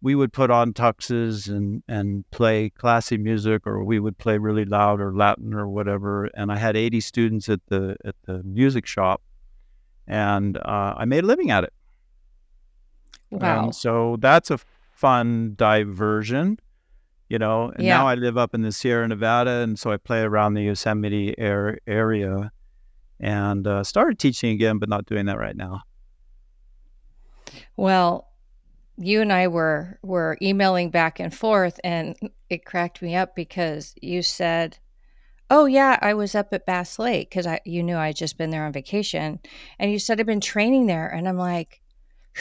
We 0.02 0.14
would 0.14 0.34
put 0.34 0.50
on 0.50 0.74
tuxes 0.74 1.48
and 1.48 1.82
and 1.88 2.30
play 2.30 2.68
classy 2.68 3.16
music, 3.16 3.66
or 3.66 3.82
we 3.82 3.98
would 3.98 4.18
play 4.18 4.36
really 4.36 4.66
loud 4.66 5.00
or 5.00 5.16
Latin 5.16 5.54
or 5.54 5.66
whatever. 5.66 6.26
And 6.34 6.52
I 6.52 6.58
had 6.58 6.76
80 6.76 7.00
students 7.00 7.48
at 7.48 7.60
the 7.68 7.96
at 8.04 8.16
the 8.26 8.42
music 8.42 8.86
shop, 8.86 9.22
and 10.08 10.56
uh, 10.56 10.94
I 10.96 11.04
made 11.04 11.22
a 11.22 11.26
living 11.26 11.50
at 11.52 11.62
it. 11.64 11.72
And 13.30 13.42
Wow. 13.42 13.70
so 13.70 14.16
that's 14.18 14.50
a 14.50 14.58
fun 14.94 15.54
diversion, 15.56 16.58
you 17.28 17.38
know. 17.38 17.70
And 17.76 17.86
Yeah. 17.86 17.98
now 17.98 18.08
I 18.08 18.14
live 18.14 18.36
up 18.36 18.54
in 18.54 18.62
the 18.62 18.72
Sierra 18.72 19.06
Nevada, 19.06 19.50
and 19.62 19.78
so 19.78 19.92
I 19.92 19.98
play 19.98 20.22
around 20.22 20.54
the 20.54 20.62
Yosemite 20.62 21.38
air, 21.38 21.78
area 21.86 22.50
and 23.20 23.66
uh, 23.66 23.82
started 23.84 24.18
teaching 24.18 24.50
again, 24.52 24.78
but 24.78 24.88
not 24.88 25.04
doing 25.04 25.26
that 25.26 25.38
right 25.38 25.56
now. 25.56 25.82
Well, 27.76 28.28
you 28.96 29.20
and 29.20 29.32
I 29.32 29.48
were 29.48 29.98
were 30.02 30.36
emailing 30.42 30.90
back 30.90 31.20
and 31.20 31.32
forth 31.32 31.78
and 31.84 32.16
it 32.50 32.64
cracked 32.64 33.00
me 33.02 33.14
up 33.14 33.34
because 33.36 33.94
you 34.02 34.22
said, 34.22 34.78
"Oh 35.50 35.66
yeah, 35.66 35.98
I 36.02 36.14
was 36.14 36.34
up 36.34 36.48
at 36.52 36.66
Bass 36.66 36.98
Lake 36.98 37.30
because 37.30 37.46
I 37.46 37.60
you 37.64 37.82
knew 37.82 37.96
I'd 37.96 38.16
just 38.16 38.38
been 38.38 38.50
there 38.50 38.66
on 38.66 38.72
vacation." 38.72 39.40
And 39.78 39.90
you 39.90 39.98
said 39.98 40.20
I've 40.20 40.26
been 40.26 40.40
training 40.40 40.86
there 40.86 41.08
and 41.08 41.28
I'm 41.28 41.38
like, 41.38 41.80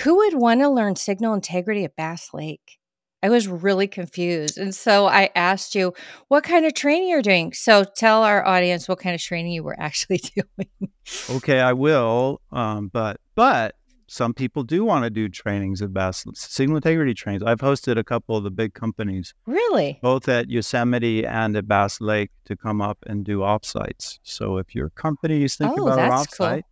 "Who 0.04 0.18
would 0.18 0.34
want 0.34 0.62
to 0.62 0.70
learn 0.70 0.96
signal 0.96 1.34
integrity 1.34 1.84
at 1.84 1.96
Bass 1.96 2.34
Lake?" 2.34 2.80
I 3.24 3.30
was 3.30 3.48
really 3.48 3.88
confused. 3.88 4.58
And 4.58 4.76
so 4.76 5.08
I 5.08 5.30
asked 5.36 5.74
you, 5.76 5.94
"What 6.28 6.44
kind 6.44 6.66
of 6.66 6.74
training 6.74 7.10
you're 7.10 7.22
doing?" 7.22 7.54
So 7.54 7.84
tell 7.84 8.24
our 8.24 8.46
audience 8.46 8.88
what 8.88 9.00
kind 9.00 9.16
of 9.16 9.22
training 9.22 9.54
you 9.54 9.64
were 9.64 9.80
actually 9.80 10.20
doing. 10.20 10.92
Okay, 11.30 11.60
I 11.60 11.74
will, 11.74 12.42
um, 12.52 12.90
but 12.90 13.20
but 13.36 13.76
some 14.08 14.34
people 14.34 14.64
do 14.64 14.86
want 14.86 15.04
to 15.04 15.10
do 15.10 15.28
trainings 15.28 15.82
at 15.82 15.94
Bass 15.94 16.26
signal 16.34 16.78
integrity 16.78 17.14
trainings. 17.14 17.44
I've 17.44 17.60
hosted 17.60 17.98
a 17.98 18.04
couple 18.04 18.38
of 18.38 18.44
the 18.44 18.52
big 18.52 18.74
companies, 18.74 19.34
really? 19.46 20.00
both 20.02 20.30
at 20.30 20.50
Yosemite 20.50 21.26
and 21.26 21.56
at 21.58 21.68
Bass 21.68 22.00
Lake, 22.00 22.32
to 22.46 22.56
come 22.56 22.82
up 22.82 22.98
and 23.06 23.26
do 23.26 23.40
offsites. 23.40 24.20
So 24.24 24.58
if 24.58 24.74
your 24.74 24.90
company 24.92 25.44
is 25.44 25.56
thinking 25.56 25.80
Oh, 25.82 25.88
about 25.88 26.00
an 26.00 26.10
that's 26.10 26.38
cool. 26.38 26.48
offsite, 26.48 26.64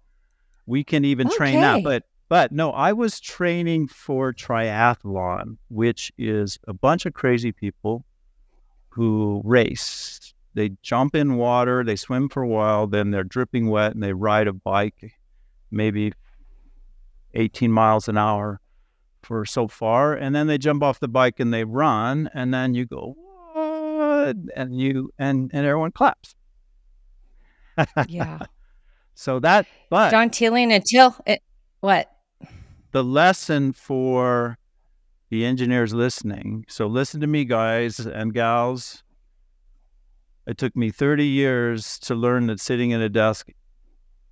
we 0.65 0.83
can 0.83 1.03
even 1.05 1.29
train 1.29 1.59
that. 1.61 1.83
But 1.83 2.03
but 2.27 2.51
no, 2.51 2.71
I 2.71 2.93
was 2.93 3.19
training 3.19 3.87
for 3.89 4.33
triathlon, 4.33 5.57
which 5.69 6.11
is 6.17 6.57
a 6.67 6.73
bunch 6.73 7.05
of 7.05 7.13
crazy 7.13 7.51
people 7.51 8.03
who 8.89 9.41
race. 9.43 10.33
They 10.53 10.71
jump 10.81 11.15
in 11.15 11.35
water, 11.35 11.83
they 11.83 11.97
swim 11.97 12.29
for 12.29 12.41
a 12.41 12.47
while, 12.47 12.87
then 12.87 13.11
they're 13.11 13.25
dripping 13.25 13.67
wet, 13.69 13.93
and 13.93 14.01
they 14.01 14.13
ride 14.13 14.47
a 14.47 14.53
bike, 14.53 15.13
maybe 15.69 16.13
18 17.35 17.71
miles 17.71 18.07
an 18.07 18.17
hour 18.17 18.59
for 19.21 19.45
so 19.45 19.67
far, 19.67 20.13
and 20.13 20.35
then 20.35 20.47
they 20.47 20.57
jump 20.57 20.83
off 20.83 20.99
the 20.99 21.07
bike 21.07 21.39
and 21.39 21.53
they 21.53 21.63
run, 21.63 22.29
and 22.33 22.53
then 22.53 22.73
you 22.73 22.85
go 22.85 23.15
what? 23.17 24.35
And 24.55 24.79
you 24.79 25.11
and 25.17 25.51
and 25.53 25.65
everyone 25.65 25.91
claps. 25.91 26.35
Yeah. 28.07 28.39
So 29.17 29.39
that, 29.39 29.65
but 29.89 30.11
Don 30.11 30.29
Telian 30.29 30.75
until 30.75 31.15
it, 31.25 31.31
eh, 31.31 31.37
what? 31.79 32.11
the 32.95 33.03
lesson 33.03 33.73
for 33.73 34.57
the 35.29 35.45
engineers 35.45 35.93
listening. 35.93 36.65
So 36.69 36.87
listen 36.87 37.19
to 37.19 37.27
me, 37.27 37.43
guys 37.43 37.99
and 37.99 38.33
gals. 38.33 39.03
It 40.47 40.57
took 40.57 40.75
me 40.77 40.91
30 40.91 41.25
years 41.25 41.99
to 41.99 42.15
learn 42.15 42.47
that 42.47 42.59
sitting 42.59 42.93
at 42.93 43.01
a 43.01 43.09
desk 43.09 43.49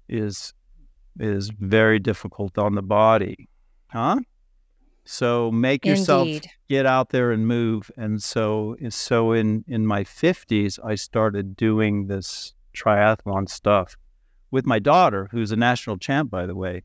is 0.08 0.54
is 1.19 1.49
very 1.60 1.99
difficult 1.99 2.58
on 2.58 2.76
the 2.76 2.82
body. 2.82 3.47
Huh? 3.88 4.19
So 5.06 5.52
make 5.52 5.86
yourself 5.86 6.28
get 6.69 6.86
out 6.86 7.10
there 7.10 7.32
and 7.32 7.45
move. 7.47 7.91
And 7.97 8.21
so 8.23 8.76
so 8.89 9.32
in 9.34 9.63
in 9.67 9.86
my 9.86 10.04
50s 10.04 10.80
I 10.84 10.95
started 10.95 11.56
doing 11.56 12.08
this 12.08 12.54
triathlon 12.76 13.49
stuff 13.49 13.95
with 14.49 14.65
my 14.65 14.80
daughter 14.80 15.28
who's 15.32 15.52
a 15.52 15.56
national 15.56 15.97
champ 15.97 16.30
by 16.32 16.45
the 16.45 16.56
way. 16.56 16.84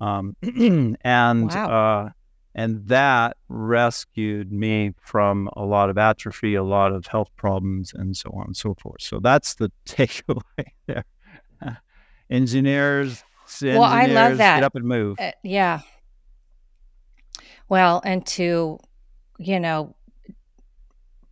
Um, 0.00 0.36
and 1.02 1.50
Wow. 1.50 1.70
uh, 2.06 2.10
and 2.54 2.86
that 2.88 3.36
rescued 3.48 4.50
me 4.50 4.92
from 5.00 5.48
a 5.52 5.64
lot 5.64 5.88
of 5.90 5.96
atrophy, 5.98 6.54
a 6.56 6.64
lot 6.64 6.92
of 6.92 7.06
health 7.06 7.30
problems, 7.36 7.92
and 7.94 8.16
so 8.16 8.30
on 8.34 8.46
and 8.46 8.56
so 8.56 8.74
forth. 8.74 9.02
So 9.02 9.20
that's 9.20 9.54
the 9.54 9.70
takeaway 9.86 10.64
there. 10.86 11.04
engineers, 12.30 13.22
Well, 13.62 13.82
I 13.82 14.06
love 14.06 14.38
that. 14.38 14.56
get 14.56 14.64
up 14.64 14.74
and 14.74 14.84
move. 14.84 15.18
Uh, 15.18 15.32
yeah. 15.42 15.80
Well, 17.68 18.02
and 18.04 18.26
to, 18.26 18.78
you 19.38 19.60
know, 19.60 19.94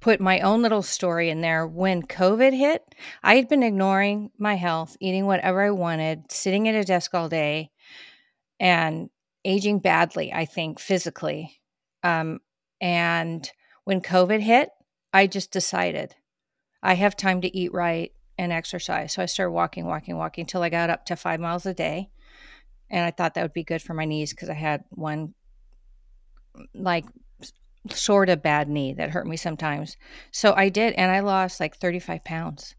put 0.00 0.20
my 0.20 0.40
own 0.40 0.62
little 0.62 0.82
story 0.82 1.30
in 1.30 1.40
there. 1.40 1.66
When 1.66 2.02
COVID 2.02 2.56
hit, 2.56 2.82
I 3.22 3.36
had 3.36 3.48
been 3.48 3.62
ignoring 3.62 4.30
my 4.38 4.54
health, 4.54 4.96
eating 5.00 5.26
whatever 5.26 5.62
I 5.62 5.70
wanted, 5.70 6.30
sitting 6.30 6.68
at 6.68 6.74
a 6.74 6.84
desk 6.84 7.14
all 7.14 7.28
day, 7.28 7.70
and 8.60 9.10
aging 9.44 9.80
badly, 9.80 10.32
I 10.32 10.44
think, 10.44 10.78
physically. 10.78 11.60
Um, 12.02 12.40
and 12.80 13.50
when 13.84 14.00
COVID 14.00 14.40
hit, 14.40 14.70
I 15.12 15.26
just 15.26 15.50
decided 15.50 16.14
I 16.82 16.94
have 16.94 17.16
time 17.16 17.40
to 17.40 17.56
eat 17.56 17.72
right 17.72 18.12
and 18.38 18.52
exercise. 18.52 19.12
So 19.12 19.22
I 19.22 19.26
started 19.26 19.52
walking, 19.52 19.84
walking, 19.84 20.16
walking 20.16 20.46
till 20.46 20.62
I 20.62 20.68
got 20.68 20.90
up 20.90 21.04
to 21.06 21.16
five 21.16 21.40
miles 21.40 21.66
a 21.66 21.74
day. 21.74 22.08
And 22.90 23.04
I 23.04 23.10
thought 23.10 23.34
that 23.34 23.42
would 23.42 23.52
be 23.52 23.64
good 23.64 23.82
for 23.82 23.92
my 23.92 24.06
knees 24.06 24.30
because 24.30 24.48
I 24.48 24.54
had 24.54 24.84
one 24.90 25.34
like 26.74 27.04
sort 27.90 28.30
of 28.30 28.42
bad 28.42 28.68
knee 28.68 28.94
that 28.94 29.10
hurt 29.10 29.26
me 29.26 29.36
sometimes. 29.36 29.96
So 30.30 30.54
I 30.54 30.68
did, 30.68 30.94
and 30.94 31.10
I 31.10 31.20
lost 31.20 31.60
like 31.60 31.76
35 31.76 32.24
pounds 32.24 32.74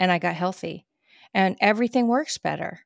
and 0.00 0.10
I 0.10 0.18
got 0.18 0.34
healthy 0.34 0.86
and 1.32 1.56
everything 1.60 2.08
works 2.08 2.38
better. 2.38 2.80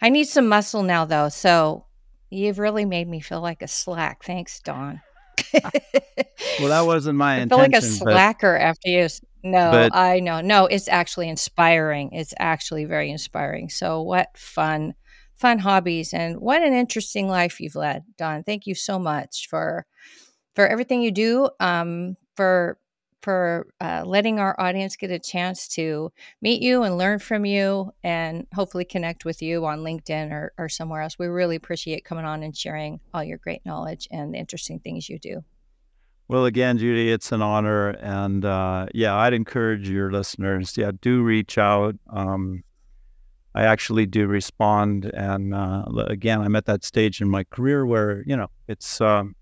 I 0.00 0.10
need 0.10 0.24
some 0.24 0.48
muscle 0.48 0.82
now, 0.82 1.04
though. 1.04 1.28
So 1.28 1.86
you've 2.30 2.58
really 2.58 2.84
made 2.84 3.08
me 3.08 3.20
feel 3.20 3.40
like 3.40 3.62
a 3.62 3.68
slack. 3.68 4.24
Thanks, 4.24 4.60
Don. 4.60 5.00
Well, 6.60 6.68
that 6.68 6.82
wasn't 6.82 7.16
my 7.18 7.36
I 7.40 7.46
feel 7.46 7.58
like 7.58 7.72
a 7.72 7.76
intention, 7.76 8.06
slacker 8.06 8.56
after 8.56 8.88
you. 8.88 9.08
No, 9.42 9.70
but 9.70 9.94
I 9.94 10.20
know. 10.20 10.40
No, 10.40 10.66
it's 10.66 10.88
actually 10.88 11.28
inspiring. 11.28 12.12
It's 12.12 12.34
actually 12.38 12.84
very 12.84 13.10
inspiring. 13.10 13.68
So, 13.70 14.00
what 14.02 14.36
fun, 14.36 14.94
fun 15.36 15.58
hobbies, 15.58 16.14
and 16.14 16.40
what 16.40 16.62
an 16.62 16.72
interesting 16.72 17.28
life 17.28 17.60
you've 17.60 17.74
led, 17.74 18.04
Don. 18.16 18.44
Thank 18.44 18.66
you 18.66 18.74
so 18.74 18.98
much 18.98 19.48
for 19.48 19.86
for 20.54 20.66
everything 20.66 21.02
you 21.02 21.10
do. 21.10 21.48
Um, 21.60 22.16
for 22.36 22.78
for 23.22 23.68
uh, 23.80 24.02
letting 24.04 24.40
our 24.40 24.60
audience 24.60 24.96
get 24.96 25.10
a 25.10 25.18
chance 25.18 25.68
to 25.68 26.12
meet 26.40 26.60
you 26.60 26.82
and 26.82 26.98
learn 26.98 27.18
from 27.18 27.44
you, 27.44 27.92
and 28.02 28.46
hopefully 28.54 28.84
connect 28.84 29.24
with 29.24 29.40
you 29.40 29.64
on 29.64 29.80
LinkedIn 29.80 30.32
or, 30.32 30.52
or 30.58 30.68
somewhere 30.68 31.00
else. 31.02 31.18
We 31.18 31.26
really 31.26 31.56
appreciate 31.56 32.04
coming 32.04 32.24
on 32.24 32.42
and 32.42 32.56
sharing 32.56 33.00
all 33.14 33.24
your 33.24 33.38
great 33.38 33.64
knowledge 33.64 34.08
and 34.10 34.34
the 34.34 34.38
interesting 34.38 34.80
things 34.80 35.08
you 35.08 35.18
do. 35.18 35.44
Well, 36.32 36.46
again, 36.46 36.78
Judy, 36.78 37.12
it's 37.12 37.30
an 37.30 37.42
honor, 37.42 37.90
and 37.90 38.42
uh, 38.42 38.86
yeah, 38.94 39.14
I'd 39.14 39.34
encourage 39.34 39.86
your 39.86 40.10
listeners, 40.10 40.74
yeah, 40.78 40.90
do 41.02 41.22
reach 41.22 41.58
out. 41.58 41.94
Um, 42.08 42.64
I 43.54 43.64
actually 43.64 44.06
do 44.06 44.26
respond, 44.26 45.04
and 45.12 45.54
uh, 45.54 45.84
again, 46.06 46.40
I'm 46.40 46.56
at 46.56 46.64
that 46.64 46.84
stage 46.84 47.20
in 47.20 47.28
my 47.28 47.44
career 47.44 47.84
where 47.84 48.24
you 48.26 48.34
know 48.34 48.48
it's. 48.66 48.98
Um, 49.02 49.36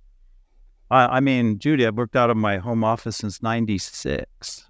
I, 0.90 1.18
I 1.18 1.20
mean, 1.20 1.60
Judy, 1.60 1.86
I've 1.86 1.94
worked 1.94 2.16
out 2.16 2.28
of 2.28 2.36
my 2.36 2.58
home 2.58 2.82
office 2.82 3.18
since 3.18 3.40
'96. 3.40 4.68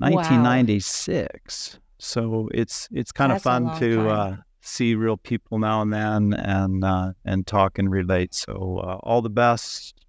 Wow, 0.00 0.08
1996. 0.08 1.78
So 2.00 2.48
it's 2.52 2.88
it's 2.90 3.12
kind 3.12 3.30
of 3.30 3.36
that's 3.36 3.46
a 3.46 3.48
fun 3.48 3.78
to 3.78 4.08
uh, 4.08 4.36
see 4.62 4.96
real 4.96 5.16
people 5.16 5.60
now 5.60 5.80
and 5.80 5.92
then 5.92 6.32
and 6.34 6.84
uh, 6.84 7.12
and 7.24 7.46
talk 7.46 7.78
and 7.78 7.88
relate. 7.88 8.34
So 8.34 8.80
uh, 8.82 8.98
all 9.04 9.22
the 9.22 9.30
best 9.30 10.01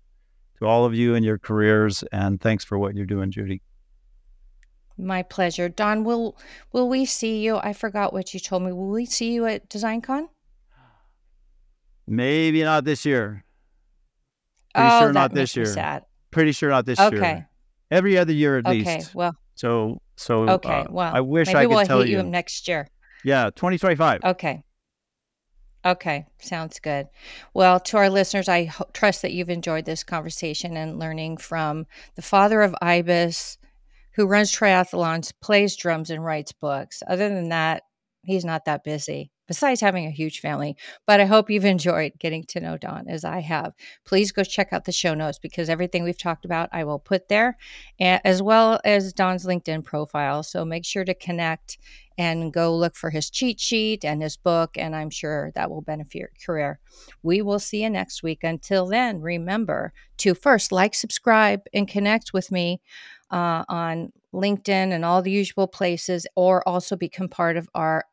to 0.64 0.68
all 0.68 0.86
of 0.86 0.96
you 0.96 1.14
in 1.14 1.24
your 1.24 1.38
careers, 1.38 2.04
and 2.12 2.40
thanks 2.42 2.64
for 2.64 2.78
what 2.80 2.96
you're 2.96 3.06
doing, 3.06 3.32
Judy. 3.32 3.62
My 4.98 5.22
pleasure. 5.24 5.70
Don, 5.70 6.04
will 6.04 6.38
will 6.72 6.88
we 6.88 7.06
see 7.06 7.42
you? 7.44 7.58
I 7.58 7.74
forgot 7.74 8.14
what 8.14 8.34
you 8.34 8.40
told 8.40 8.64
me. 8.64 8.72
Will 8.72 8.90
we 8.90 9.06
see 9.06 9.34
you 9.34 9.46
at 9.46 9.70
DesignCon? 9.70 10.30
Maybe 12.08 12.64
not 12.64 12.84
this 12.86 13.06
year. 13.06 13.44
Pretty 14.76 14.90
Oh, 14.90 15.00
sure 15.00 15.14
not 15.14 15.34
this 15.34 15.56
year. 15.56 15.66
sad. 15.66 16.04
Pretty 16.32 16.52
sure 16.52 16.70
not 16.70 16.86
this 16.86 17.00
Okay. 17.00 17.16
year. 17.18 17.50
Every 17.92 18.18
other 18.18 18.34
year 18.34 18.58
at 18.58 18.66
Okay. 18.66 18.78
least. 18.78 18.90
Okay. 18.90 19.06
Well, 19.14 19.36
So 19.56 20.02
so 20.16 20.44
okay. 20.50 20.70
uh, 20.70 20.86
I 20.88 20.90
Well, 20.92 21.26
wish 21.26 21.48
maybe 21.48 21.58
I 21.60 21.64
could 21.64 21.70
we'll 21.72 21.86
tell 21.86 22.00
hit 22.00 22.10
you 22.10 22.18
you. 22.18 22.24
next 22.24 22.68
year. 22.68 22.88
Yeah, 23.24 23.50
2025. 23.56 24.24
Okay. 24.24 24.64
Okay. 25.86 26.26
Sounds 26.40 26.80
good. 26.80 27.08
Well, 27.54 27.80
to 27.82 27.98
our 27.98 28.10
listeners, 28.10 28.48
I 28.48 28.66
ho- 28.66 28.86
trust 28.94 29.22
that 29.22 29.34
you've 29.34 29.50
enjoyed 29.50 29.86
this 29.86 30.04
conversation 30.04 30.78
and 30.78 30.98
learning 30.98 31.38
from 31.38 31.88
the 32.16 32.22
father 32.22 32.62
of 32.62 32.76
IBIS, 32.82 33.58
who 34.14 34.26
runs 34.26 34.52
triathlons, 34.52 35.34
plays 35.42 35.76
drums, 35.76 36.10
and 36.10 36.24
writes 36.24 36.54
books. 36.54 37.04
Other 37.08 37.28
than 37.28 37.50
that, 37.50 37.84
he's 38.24 38.46
not 38.46 38.64
that 38.66 38.86
busy, 38.86 39.32
besides 39.48 39.82
having 39.82 40.06
a 40.06 40.12
huge 40.12 40.40
family. 40.40 40.78
But 41.06 41.20
I 41.20 41.26
hope 41.26 41.50
you've 41.50 41.66
enjoyed 41.66 42.14
getting 42.18 42.44
to 42.50 42.62
know 42.62 42.78
Don 42.78 43.10
as 43.10 43.26
I 43.26 43.40
have. 43.42 43.74
Please 44.06 44.32
go 44.32 44.44
check 44.44 44.72
out 44.72 44.86
the 44.86 44.92
show 44.94 45.14
notes 45.14 45.40
because 45.40 45.68
everything 45.68 46.04
we've 46.04 46.18
talked 46.18 46.46
about, 46.46 46.70
I 46.72 46.86
will 46.86 47.00
put 47.00 47.28
there, 47.28 47.58
as 48.00 48.42
well 48.42 48.80
as 48.86 49.12
Don's 49.12 49.46
LinkedIn 49.46 49.84
profile. 49.84 50.44
So 50.44 50.64
make 50.64 50.86
sure 50.86 51.04
to 51.04 51.14
connect 51.14 51.78
and 52.18 52.54
go 52.54 52.76
look 52.76 52.96
for 52.96 53.10
his 53.10 53.30
cheat 53.30 53.60
sheet 53.60 54.06
and 54.06 54.22
his 54.22 54.38
book. 54.38 54.78
And 54.78 54.96
I'm 54.96 55.10
sure 55.10 55.52
that 55.56 55.70
will 55.70 55.82
benefit 55.82 56.16
your 56.16 56.32
career. 56.46 56.80
We 57.22 57.42
will 57.42 57.60
see 57.60 57.84
you 57.84 57.90
next 57.90 58.24
week. 58.24 58.44
Until 58.44 58.86
then, 58.88 59.20
remember 59.22 59.92
to 60.18 60.36
first 60.36 60.72
like, 60.72 60.96
subscribe, 60.96 61.62
and 61.74 61.86
connect 61.88 62.34
with 62.34 62.52
me 62.52 62.82
uh, 63.32 63.64
on 63.68 64.12
LinkedIn 64.34 64.94
and 64.94 65.06
all 65.06 65.22
the 65.22 65.32
usual 65.32 65.68
places, 65.68 66.26
or 66.36 66.68
also 66.68 66.96
become 66.96 67.30
part 67.30 67.58
of 67.58 67.70
our 67.74 68.06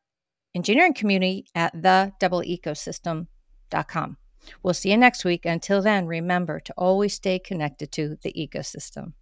engineering 0.54 0.94
community 0.94 1.46
at 1.54 1.74
thedoubleecosystem.com. 1.74 4.16
We'll 4.62 4.74
see 4.74 4.90
you 4.90 4.96
next 4.96 5.24
week. 5.24 5.44
Until 5.44 5.82
then, 5.82 6.06
remember 6.06 6.60
to 6.60 6.72
always 6.76 7.14
stay 7.14 7.38
connected 7.38 7.92
to 7.92 8.16
the 8.22 8.32
ecosystem. 8.32 9.12